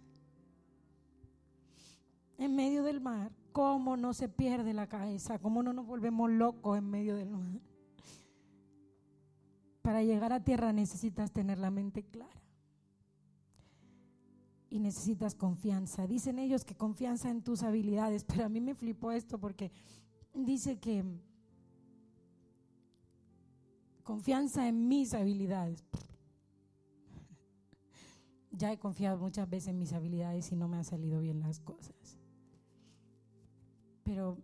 [2.39, 5.39] En medio del mar, ¿cómo no se pierde la cabeza?
[5.39, 7.61] ¿Cómo no nos volvemos locos en medio del mar?
[9.83, 12.41] Para llegar a tierra necesitas tener la mente clara.
[14.69, 16.07] Y necesitas confianza.
[16.07, 19.73] Dicen ellos que confianza en tus habilidades, pero a mí me flipó esto porque
[20.35, 21.05] dice que
[24.05, 25.85] confianza en mis habilidades.
[28.53, 31.61] Ya he confiado muchas veces en mis habilidades y no me han salido bien las
[31.61, 32.20] cosas.
[34.11, 34.37] Pero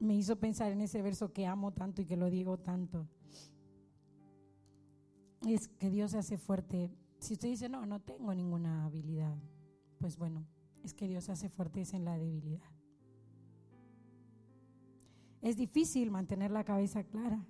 [0.00, 3.06] me hizo pensar en ese verso que amo tanto y que lo digo tanto.
[5.46, 6.90] Es que Dios se hace fuerte.
[7.20, 9.36] Si usted dice, no, no tengo ninguna habilidad,
[10.00, 10.48] pues bueno,
[10.82, 12.72] es que Dios se hace fuerte en la debilidad.
[15.42, 17.46] Es difícil mantener la cabeza clara.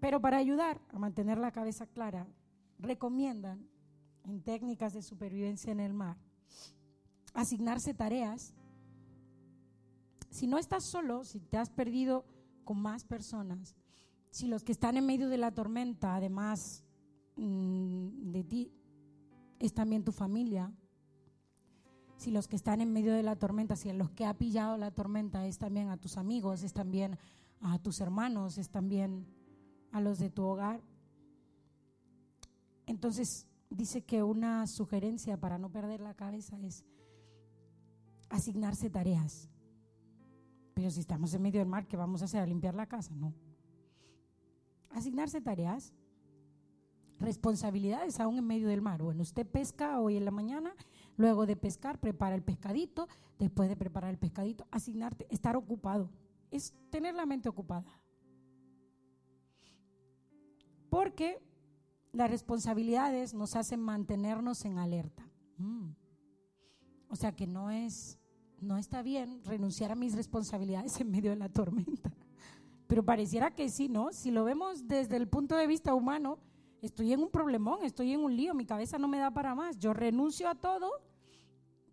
[0.00, 2.26] Pero para ayudar a mantener la cabeza clara,
[2.78, 3.68] recomiendan
[4.24, 6.16] en técnicas de supervivencia en el mar
[7.36, 8.54] asignarse tareas.
[10.30, 12.24] Si no estás solo, si te has perdido
[12.64, 13.76] con más personas,
[14.30, 16.82] si los que están en medio de la tormenta, además
[17.36, 18.72] mm, de ti,
[19.58, 20.72] es también tu familia,
[22.16, 24.90] si los que están en medio de la tormenta, si los que ha pillado la
[24.90, 27.18] tormenta es también a tus amigos, es también
[27.60, 29.26] a tus hermanos, es también
[29.92, 30.82] a los de tu hogar.
[32.86, 36.84] Entonces dice que una sugerencia para no perder la cabeza es
[38.28, 39.48] asignarse tareas.
[40.74, 42.42] Pero si estamos en medio del mar, ¿qué vamos a hacer?
[42.42, 43.14] ¿A limpiar la casa?
[43.14, 43.32] No.
[44.90, 45.94] Asignarse tareas,
[47.18, 49.02] responsabilidades aún en medio del mar.
[49.02, 50.74] Bueno, usted pesca hoy en la mañana,
[51.16, 53.08] luego de pescar prepara el pescadito,
[53.38, 56.10] después de preparar el pescadito, asignarte, estar ocupado.
[56.50, 57.86] Es tener la mente ocupada.
[60.90, 61.42] Porque
[62.12, 65.28] las responsabilidades nos hacen mantenernos en alerta.
[65.58, 65.90] Mm.
[67.08, 68.18] O sea que no es,
[68.60, 72.12] no está bien renunciar a mis responsabilidades en medio de la tormenta.
[72.86, 74.12] Pero pareciera que sí, ¿no?
[74.12, 76.38] Si lo vemos desde el punto de vista humano,
[76.82, 79.78] estoy en un problemón, estoy en un lío, mi cabeza no me da para más.
[79.78, 80.90] Yo renuncio a todo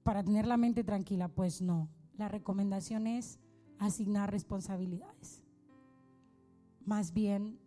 [0.04, 1.28] para tener la mente tranquila.
[1.30, 3.40] Pues no, la recomendación es
[3.80, 5.44] asignar responsabilidades.
[6.86, 7.60] Más bien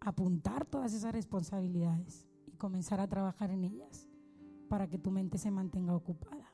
[0.00, 4.08] apuntar todas esas responsabilidades y comenzar a trabajar en ellas
[4.74, 6.52] para que tu mente se mantenga ocupada.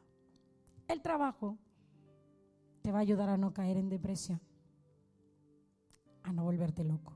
[0.89, 1.57] El trabajo
[2.83, 4.43] te va a ayudar a no caer en depresión,
[6.23, 7.15] a no volverte loco.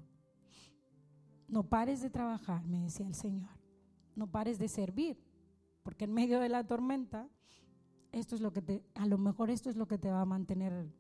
[1.47, 3.51] No pares de trabajar, me decía el Señor.
[4.17, 5.23] No pares de servir,
[5.83, 7.29] porque en medio de la tormenta,
[8.11, 10.25] esto es lo que te, a lo mejor esto es lo que te va a
[10.25, 10.91] mantener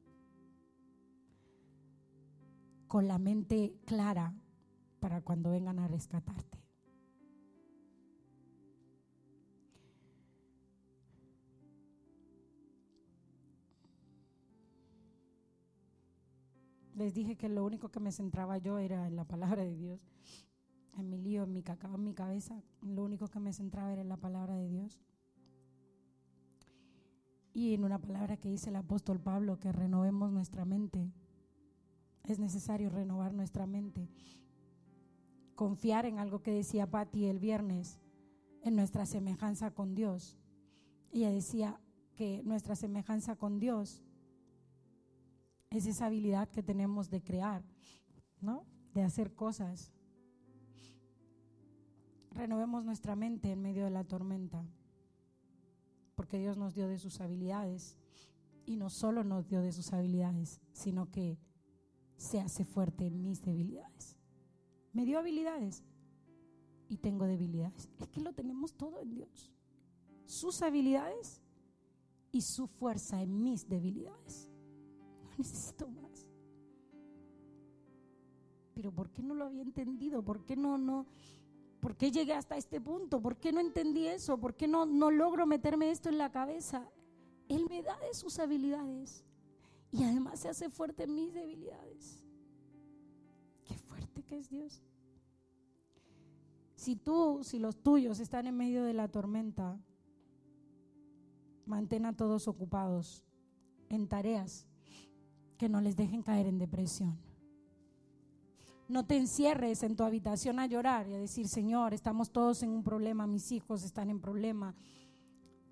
[2.89, 4.35] con la mente clara
[5.01, 6.64] para cuando vengan a rescatarte.
[16.95, 20.01] Les dije que lo único que me centraba yo era en la palabra de Dios.
[20.97, 24.03] En mi lío, en mi cacao, en mi cabeza, lo único que me centraba era
[24.03, 25.03] en la palabra de Dios.
[27.53, 31.13] Y en una palabra que dice el apóstol Pablo, que renovemos nuestra mente.
[32.25, 34.09] Es necesario renovar nuestra mente
[35.55, 38.01] confiar en algo que decía Patti el viernes,
[38.63, 40.37] en nuestra semejanza con Dios.
[41.13, 41.81] Ella decía
[42.17, 44.03] que nuestra semejanza con Dios
[45.79, 47.65] es esa habilidad que tenemos de crear,
[48.41, 48.65] ¿no?
[48.93, 49.93] De hacer cosas.
[52.31, 54.65] Renovemos nuestra mente en medio de la tormenta,
[56.15, 57.97] porque Dios nos dio de sus habilidades
[58.67, 61.39] y no solo nos dio de sus habilidades, sino que
[62.17, 64.17] se hace fuerte en mis debilidades.
[64.93, 65.83] Me dio habilidades
[66.89, 67.89] y tengo debilidades.
[67.99, 69.53] Es que lo tenemos todo en Dios.
[70.27, 71.43] Sus habilidades
[72.31, 74.54] y su fuerza en mis debilidades.
[75.39, 76.27] Necesito más.
[78.75, 80.23] Pero ¿por qué no lo había entendido?
[80.23, 81.07] ¿Por qué no, no?
[81.81, 83.21] ¿Por qué llegué hasta este punto?
[83.21, 84.39] ¿Por qué no entendí eso?
[84.39, 86.89] ¿Por qué no, no logro meterme esto en la cabeza?
[87.49, 89.25] Él me da de sus habilidades
[89.93, 92.25] y además se hace fuerte en mis debilidades.
[93.65, 94.83] Qué fuerte que es Dios.
[96.75, 99.79] Si tú, si los tuyos están en medio de la tormenta,
[101.67, 103.25] mantén a todos ocupados
[103.89, 104.67] en tareas
[105.59, 107.19] que no les dejen caer en depresión.
[108.89, 112.71] No te encierres en tu habitación a llorar y a decir, Señor, estamos todos en
[112.71, 114.75] un problema, mis hijos están en problema.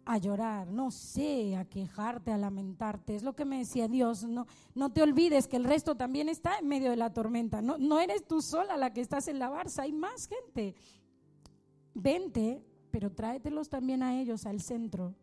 [0.04, 3.14] a llorar, no sé, a quejarte, a lamentarte.
[3.14, 4.24] Es lo que me decía Dios.
[4.24, 7.62] No, no te olvides que el resto también está en medio de la tormenta.
[7.62, 10.74] No, no eres tú sola la que estás en la barza, hay más gente.
[11.94, 15.14] Vente, pero tráetelos también a ellos al centro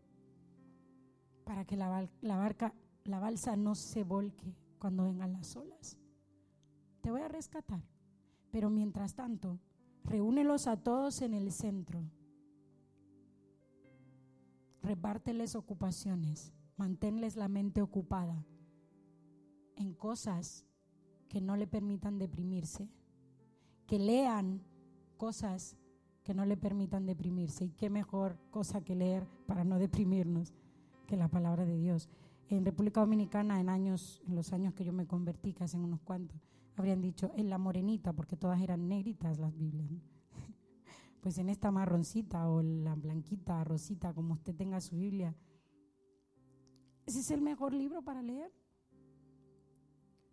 [1.50, 2.76] para que la, la barca,
[3.10, 5.98] la balsa no se volque cuando vengan las olas.
[7.02, 7.82] Te voy a rescatar,
[8.52, 9.60] pero mientras tanto,
[10.04, 12.04] reúnelos a todos en el centro
[14.82, 18.46] repárteles ocupaciones, manténles la mente ocupada
[19.76, 20.66] en cosas
[21.28, 22.90] que no le permitan deprimirse,
[23.86, 24.64] que lean
[25.18, 25.78] cosas
[26.24, 27.66] que no le permitan deprimirse.
[27.66, 30.54] Y qué mejor cosa que leer para no deprimirnos
[31.08, 32.10] que la palabra de Dios.
[32.50, 36.02] En República Dominicana, en años, en los años que yo me convertí, casi en unos
[36.02, 36.42] cuantos,
[36.76, 39.92] habrían dicho en la morenita, porque todas eran negritas las Biblias
[41.22, 45.36] pues en esta marroncita o la blanquita, rosita, como usted tenga su Biblia.
[47.06, 48.52] Ese es el mejor libro para leer,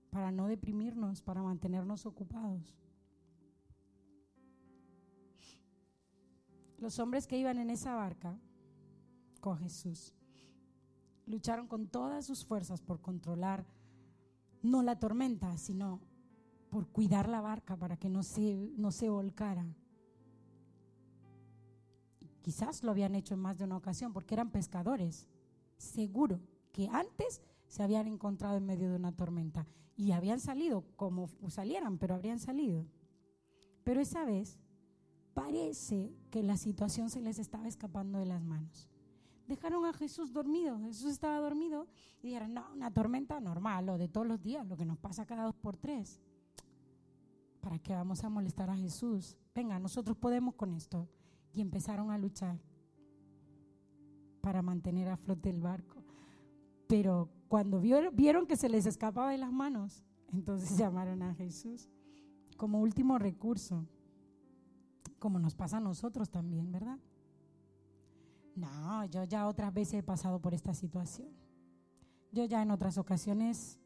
[0.09, 2.79] para no deprimirnos, para mantenernos ocupados.
[6.79, 8.39] Los hombres que iban en esa barca
[9.41, 10.15] con Jesús
[11.27, 13.67] lucharon con todas sus fuerzas por controlar
[14.63, 16.01] no la tormenta, sino
[16.71, 19.67] por cuidar la barca para que no se, no se volcara.
[22.43, 25.27] Quizás lo habían hecho en más de una ocasión porque eran pescadores.
[25.77, 26.41] Seguro
[26.73, 29.67] que antes se habían encontrado en medio de una tormenta
[29.97, 32.87] y habían salido como salieran, pero habrían salido.
[33.83, 34.59] Pero esa vez
[35.35, 38.89] parece que la situación se les estaba escapando de las manos.
[39.47, 41.87] Dejaron a Jesús dormido, Jesús estaba dormido
[42.21, 45.27] y dijeron, no, una tormenta normal, lo de todos los días, lo que nos pasa
[45.27, 46.21] cada dos por tres.
[47.61, 49.37] ¿Para qué vamos a molestar a Jesús?
[49.55, 51.09] Venga, nosotros podemos con esto
[51.53, 52.59] y empezaron a luchar
[54.41, 56.05] para mantener a flote el barco.
[56.87, 61.89] Pero cuando vieron que se les escapaba de las manos, entonces llamaron a Jesús
[62.57, 63.87] como último recurso,
[65.19, 66.99] como nos pasa a nosotros también, ¿verdad?
[68.57, 71.29] No, yo ya otras veces he pasado por esta situación.
[72.33, 73.79] Yo ya en otras ocasiones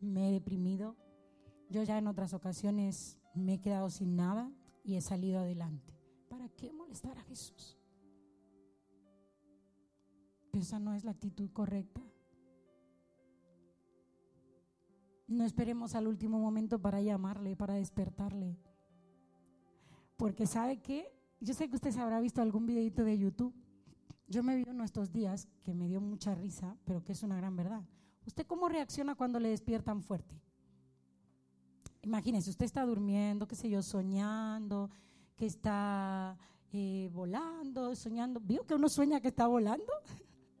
[0.00, 0.96] me he deprimido.
[1.70, 4.52] Yo ya en otras ocasiones me he quedado sin nada
[4.84, 5.94] y he salido adelante.
[6.28, 7.78] ¿Para qué molestar a Jesús?
[10.50, 12.02] Pero esa no es la actitud correcta.
[15.26, 18.58] No esperemos al último momento para llamarle, para despertarle.
[20.18, 23.54] Porque sabe que, yo sé que usted se habrá visto algún videito de YouTube.
[24.28, 27.36] Yo me vi en estos días que me dio mucha risa, pero que es una
[27.36, 27.82] gran verdad.
[28.26, 30.40] ¿Usted cómo reacciona cuando le despiertan fuerte?
[32.02, 34.90] Imagínese, usted está durmiendo, qué sé yo, soñando,
[35.36, 36.36] que está
[36.72, 38.40] eh, volando, soñando.
[38.40, 39.92] ¿Vio que uno sueña que está volando?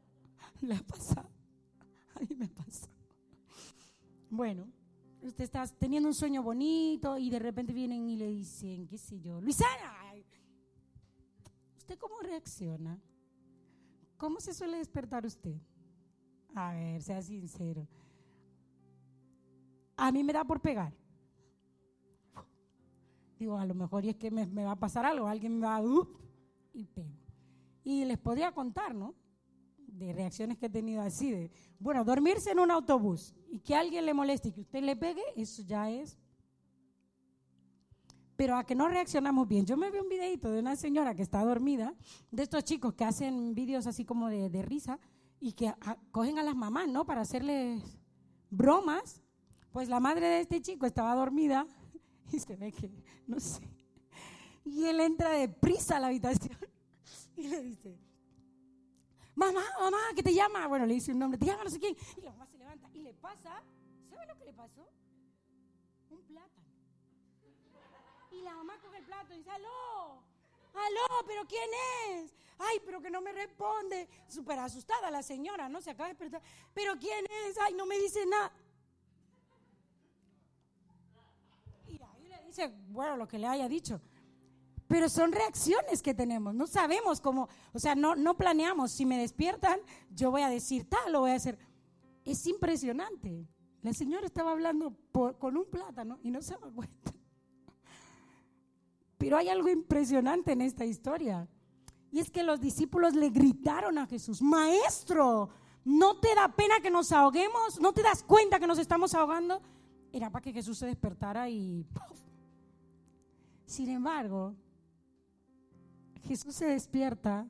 [0.60, 1.28] ¿Le ha pasado?
[2.14, 2.88] A mí me pasa.
[4.30, 4.68] Bueno,
[5.22, 9.20] usted está teniendo un sueño bonito y de repente vienen y le dicen, qué sé
[9.20, 10.14] yo, Luisana,
[11.76, 13.00] ¿usted cómo reacciona?
[14.16, 15.56] ¿Cómo se suele despertar usted?
[16.54, 17.86] A ver, sea sincero.
[19.96, 20.94] A mí me da por pegar.
[23.38, 25.82] Digo, a lo mejor es que me, va a pasar algo, alguien me va a...
[25.82, 26.08] Uh,
[26.72, 27.16] y pego.
[27.84, 29.14] Y les podría contar, ¿no?
[29.86, 34.04] De reacciones que he tenido así, de, bueno, dormirse en un autobús y que alguien
[34.06, 36.18] le moleste y que usted le pegue, eso ya es...
[38.36, 39.64] Pero a que no reaccionamos bien.
[39.64, 41.94] Yo me vi un videito de una señora que está dormida,
[42.30, 44.98] de estos chicos que hacen vídeos así como de, de risa
[45.40, 45.72] y que
[46.10, 47.06] cogen a las mamás, ¿no?
[47.06, 47.82] Para hacerles
[48.50, 49.22] bromas.
[49.72, 51.66] Pues la madre de este chico estaba dormida
[52.32, 52.90] y se ve que,
[53.26, 53.62] no sé.
[54.64, 56.58] Y él entra deprisa a la habitación
[57.36, 57.98] y le dice,
[59.34, 60.66] mamá, mamá, ¿qué te llama?
[60.66, 61.94] Bueno, le dice un nombre, te llama no sé quién.
[62.16, 63.62] Y la mamá se levanta y le pasa,
[64.10, 64.88] ¿sabe lo que le pasó?
[68.46, 70.22] La mamá coge el plato y dice, aló,
[70.72, 71.68] aló, pero ¿quién
[72.10, 72.34] es?
[72.58, 74.08] Ay, pero que no me responde.
[74.28, 75.82] Súper asustada la señora, ¿no?
[75.82, 76.42] Se acaba de despertar.
[76.72, 77.58] Pero ¿quién es?
[77.58, 78.52] Ay, no me dice nada.
[82.88, 84.00] bueno, lo que le haya dicho.
[84.88, 88.92] Pero son reacciones que tenemos, no sabemos cómo, o sea, no, no planeamos.
[88.92, 89.80] Si me despiertan,
[90.10, 91.58] yo voy a decir tal, lo voy a hacer.
[92.24, 93.46] Es impresionante.
[93.82, 97.15] La señora estaba hablando con un plátano y no se daba cuenta.
[99.26, 101.48] Pero hay algo impresionante en esta historia.
[102.12, 105.48] Y es que los discípulos le gritaron a Jesús, Maestro,
[105.84, 107.80] ¿no te da pena que nos ahoguemos?
[107.80, 109.60] ¿No te das cuenta que nos estamos ahogando?
[110.12, 111.84] Era para que Jesús se despertara y
[113.64, 114.54] sin embargo,
[116.22, 117.48] Jesús se despierta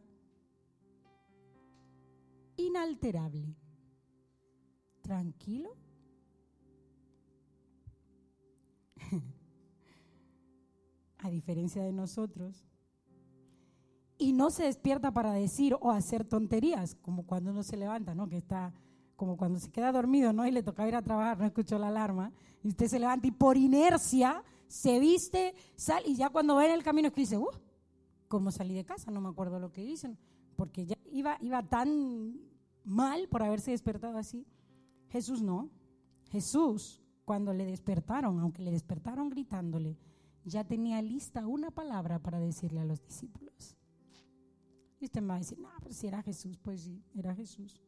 [2.56, 3.54] inalterable,
[5.02, 5.76] tranquilo.
[11.18, 12.66] A diferencia de nosotros.
[14.18, 18.28] Y no se despierta para decir o hacer tonterías, como cuando uno se levanta, ¿no?
[18.28, 18.72] Que está
[19.14, 20.46] como cuando se queda dormido, ¿no?
[20.46, 23.30] Y le toca ir a trabajar, no escuchó la alarma, y usted se levanta y
[23.30, 27.38] por inercia se viste, sale, y ya cuando va en el camino es que dice,
[27.38, 27.48] uh,
[28.28, 29.10] ¿cómo salí de casa?
[29.10, 30.18] No me acuerdo lo que dicen,
[30.56, 32.38] porque ya iba, iba tan
[32.84, 34.46] mal por haberse despertado así.
[35.08, 35.70] Jesús no.
[36.30, 39.96] Jesús, cuando le despertaron, aunque le despertaron gritándole,
[40.46, 43.76] ya tenía lista una palabra para decirle a los discípulos.
[45.00, 47.82] Y usted me va a decir, no, pero si era Jesús, pues sí, era Jesús.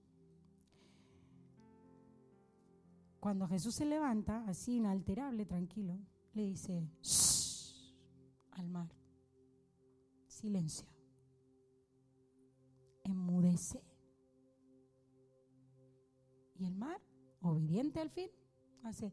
[3.20, 5.98] Cuando Jesús se levanta, así inalterable, tranquilo,
[6.34, 6.88] le dice,
[8.52, 8.90] al mar,
[10.26, 10.88] silencio,
[13.04, 13.82] enmudece.
[16.56, 17.00] Y el mar,
[17.40, 18.30] obediente al fin,
[18.82, 19.12] hace...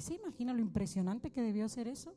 [0.00, 2.16] ¿Usted se imagina lo impresionante que debió ser eso?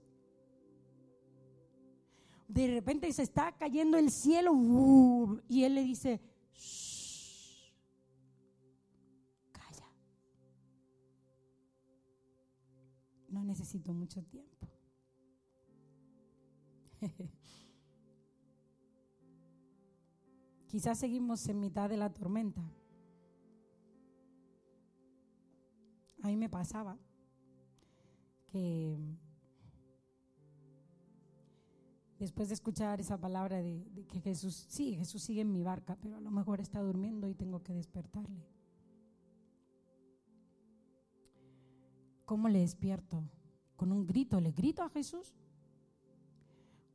[2.47, 4.53] De repente se está cayendo el cielo
[5.49, 6.21] y él le dice,
[9.51, 9.85] calla.
[13.27, 14.69] No necesito mucho tiempo.
[20.69, 22.61] Quizás seguimos en mitad de la tormenta.
[26.21, 26.97] A mí me pasaba
[28.53, 28.95] que
[32.19, 36.17] después de escuchar esa palabra de, que Jesús, sí, Jesús sigue en mi barca, pero
[36.17, 38.45] a lo mejor está durmiendo y tengo que despertarle.
[42.25, 43.23] ¿Cómo le despierto?
[43.75, 44.39] ¿Con un grito?
[44.39, 45.33] ¿Le grito a Jesús?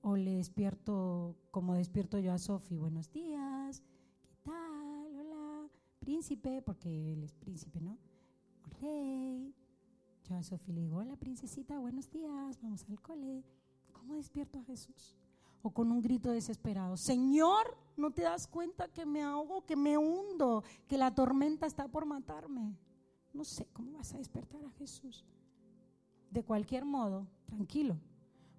[0.02, 3.82] o le despierto como despierto yo a Sofi, buenos días,
[4.22, 5.16] ¿qué tal?
[5.18, 7.98] Hola, príncipe, porque él es príncipe, ¿no?
[8.80, 9.54] Rey.
[10.30, 13.42] A Sofi le digo, hola princesita, buenos días, vamos al cole.
[13.92, 15.16] ¿Cómo despierto a Jesús?
[15.62, 19.96] O con un grito desesperado, Señor, ¿no te das cuenta que me ahogo, que me
[19.96, 22.76] hundo, que la tormenta está por matarme?
[23.32, 25.24] No sé cómo vas a despertar a Jesús.
[26.30, 27.98] De cualquier modo, tranquilo,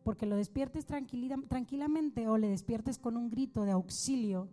[0.03, 4.49] porque lo despiertes tranquilamente o le despiertes con un grito de auxilio,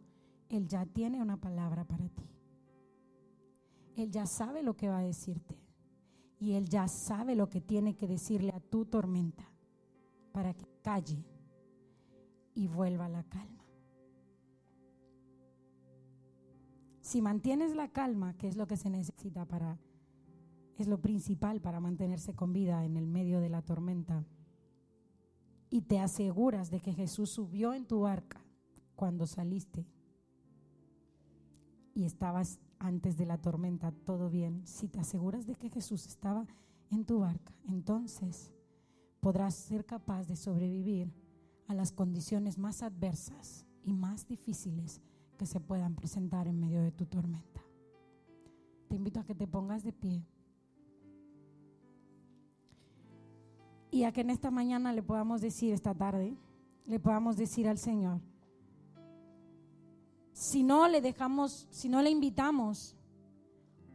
[0.51, 2.29] Él ya tiene una palabra para ti.
[3.97, 5.66] Él ya sabe lo que va a decirte.
[6.39, 9.51] Y Él ya sabe lo que tiene que decirle a tu tormenta
[10.33, 11.25] para que calle
[12.55, 13.65] y vuelva la calma.
[17.01, 19.79] Si mantienes la calma, que es lo que se necesita para,
[20.77, 24.25] es lo principal para mantenerse con vida en el medio de la tormenta,
[25.71, 28.41] y te aseguras de que Jesús subió en tu barca
[28.95, 29.87] cuando saliste
[31.95, 36.47] y estabas antes de la tormenta todo bien, si te aseguras de que Jesús estaba
[36.91, 38.53] en tu barca, entonces
[39.21, 41.13] podrás ser capaz de sobrevivir
[41.69, 45.01] a las condiciones más adversas y más difíciles
[45.37, 47.63] que se puedan presentar en medio de tu tormenta.
[48.89, 50.27] Te invito a que te pongas de pie.
[53.97, 56.37] y a que en esta mañana le podamos decir, esta tarde,
[56.85, 58.21] le podamos decir al Señor,
[60.37, 62.95] si no le dejamos, si no le invitamos,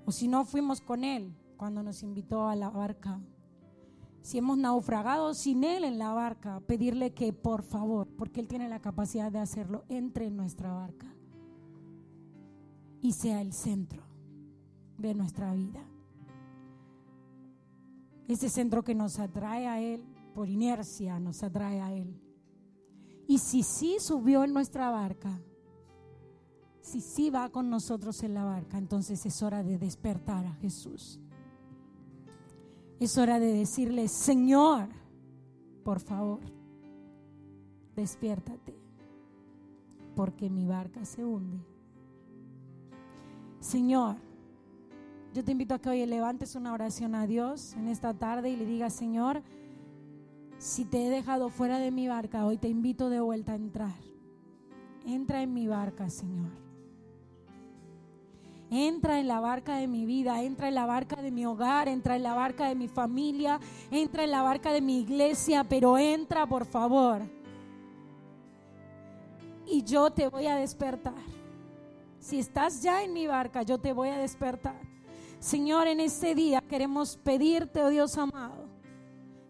[0.06, 3.22] o si no fuimos con Él cuando nos invitó a la barca,
[4.22, 8.68] si hemos naufragado sin Él en la barca, pedirle que por favor, porque Él tiene
[8.70, 11.08] la capacidad de hacerlo, entre en nuestra barca
[13.02, 14.04] y sea el centro
[14.98, 15.86] de nuestra vida
[18.28, 22.20] ese centro que nos atrae a Él, por inercia nos atrae a Él.
[23.28, 25.42] Y si sí subió en nuestra barca,
[26.82, 31.20] si sí va con nosotros en la barca, entonces es hora de despertar a Jesús.
[33.00, 34.90] Es hora de decirle, Señor,
[35.84, 36.42] por favor,
[37.96, 38.76] despiértate,
[40.16, 41.64] porque mi barca se hunde.
[43.60, 44.18] Señor,
[45.34, 48.56] yo te invito a que hoy levantes una oración a Dios en esta tarde y
[48.56, 49.44] le digas, Señor,
[50.58, 54.00] si te he dejado fuera de mi barca, hoy te invito de vuelta a entrar.
[55.06, 56.71] Entra en mi barca, Señor.
[58.74, 62.16] Entra en la barca de mi vida, entra en la barca de mi hogar, entra
[62.16, 63.60] en la barca de mi familia,
[63.92, 67.22] entra en la barca de mi iglesia, pero entra por favor.
[69.68, 71.14] Y yo te voy a despertar.
[72.20, 74.80] Si estás ya en mi barca, yo te voy a despertar.
[75.40, 78.70] Señor, en este día queremos pedirte, oh Dios amado,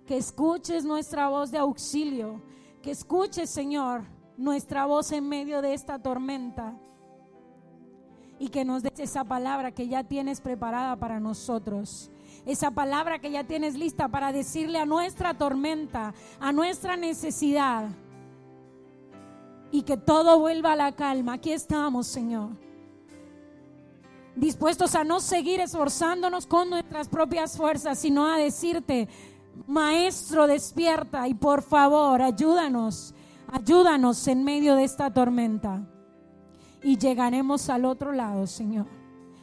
[0.07, 2.41] que escuches nuestra voz de auxilio,
[2.81, 4.01] que escuches, Señor,
[4.35, 6.75] nuestra voz en medio de esta tormenta.
[8.41, 12.09] Y que nos des esa palabra que ya tienes preparada para nosotros.
[12.43, 17.89] Esa palabra que ya tienes lista para decirle a nuestra tormenta, a nuestra necesidad.
[19.71, 21.33] Y que todo vuelva a la calma.
[21.33, 22.49] Aquí estamos, Señor.
[24.35, 29.07] Dispuestos a no seguir esforzándonos con nuestras propias fuerzas, sino a decirte,
[29.67, 33.13] Maestro, despierta y por favor, ayúdanos,
[33.51, 35.85] ayúdanos en medio de esta tormenta
[36.83, 38.87] y llegaremos al otro lado, Señor.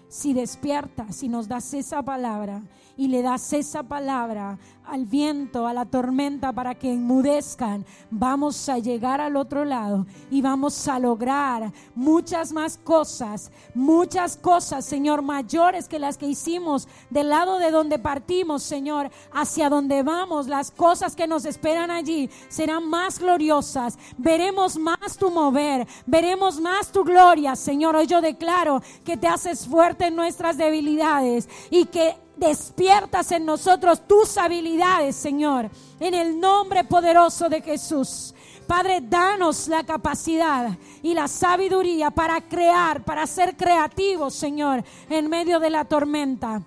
[0.09, 2.63] Si despiertas, si nos das esa palabra
[2.99, 8.79] y le das esa palabra al viento, a la tormenta para que enmudezcan, vamos a
[8.79, 15.89] llegar al otro lado y vamos a lograr muchas más cosas, muchas cosas, Señor, mayores
[15.89, 21.15] que las que hicimos del lado de donde partimos, Señor, hacia donde vamos, las cosas
[21.15, 27.55] que nos esperan allí serán más gloriosas, veremos más tu mover, veremos más tu gloria,
[27.55, 27.95] Señor.
[27.95, 34.07] Hoy yo declaro que te haces fuerte en nuestras debilidades y que despiertas en nosotros
[34.07, 35.71] tus habilidades, Señor,
[36.01, 38.35] en el nombre poderoso de Jesús.
[38.67, 45.59] Padre, danos la capacidad y la sabiduría para crear, para ser creativos, Señor, en medio
[45.59, 46.63] de la tormenta.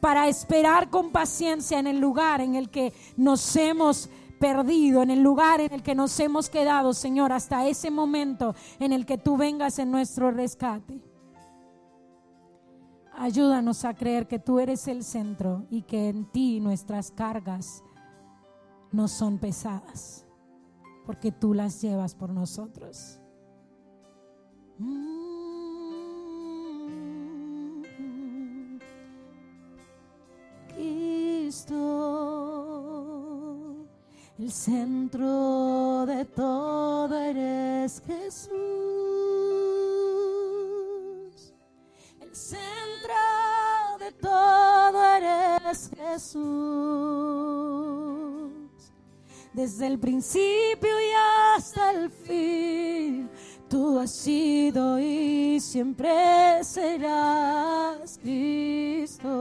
[0.00, 4.08] Para esperar con paciencia en el lugar en el que nos hemos
[4.38, 8.92] perdido, en el lugar en el que nos hemos quedado, Señor, hasta ese momento en
[8.92, 11.00] el que tú vengas en nuestro rescate.
[13.18, 17.82] Ayúdanos a creer que tú eres el centro y que en ti nuestras cargas
[18.92, 20.26] no son pesadas,
[21.06, 23.18] porque tú las llevas por nosotros.
[30.68, 31.74] Cristo,
[34.38, 39.65] el centro de todo eres Jesús.
[42.36, 43.14] Centro
[44.20, 46.42] todo eres Jesús.
[49.54, 51.12] Desde el principio y
[51.56, 53.30] hasta el fin,
[53.70, 59.38] tú has sido y siempre serás Cristo.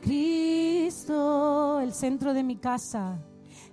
[0.00, 3.18] Cristo, el centro de mi casa,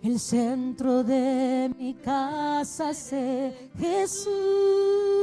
[0.03, 3.14] el centro de mi casa es
[3.80, 5.18] Jesús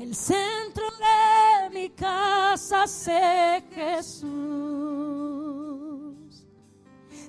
[0.00, 4.30] el centro de mi casa sé Jesús.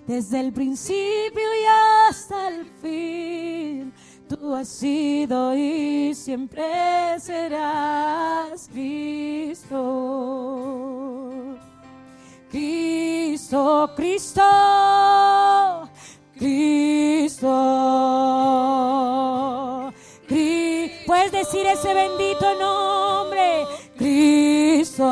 [0.08, 1.66] Desde el principio y
[2.08, 3.94] hasta el fin,
[4.28, 9.78] tú has sido y siempre serás Cristo.
[12.50, 14.42] Cristo, Cristo,
[16.38, 17.52] Cristo
[21.52, 25.04] Puedes decir ese bendito nombre, Cristo.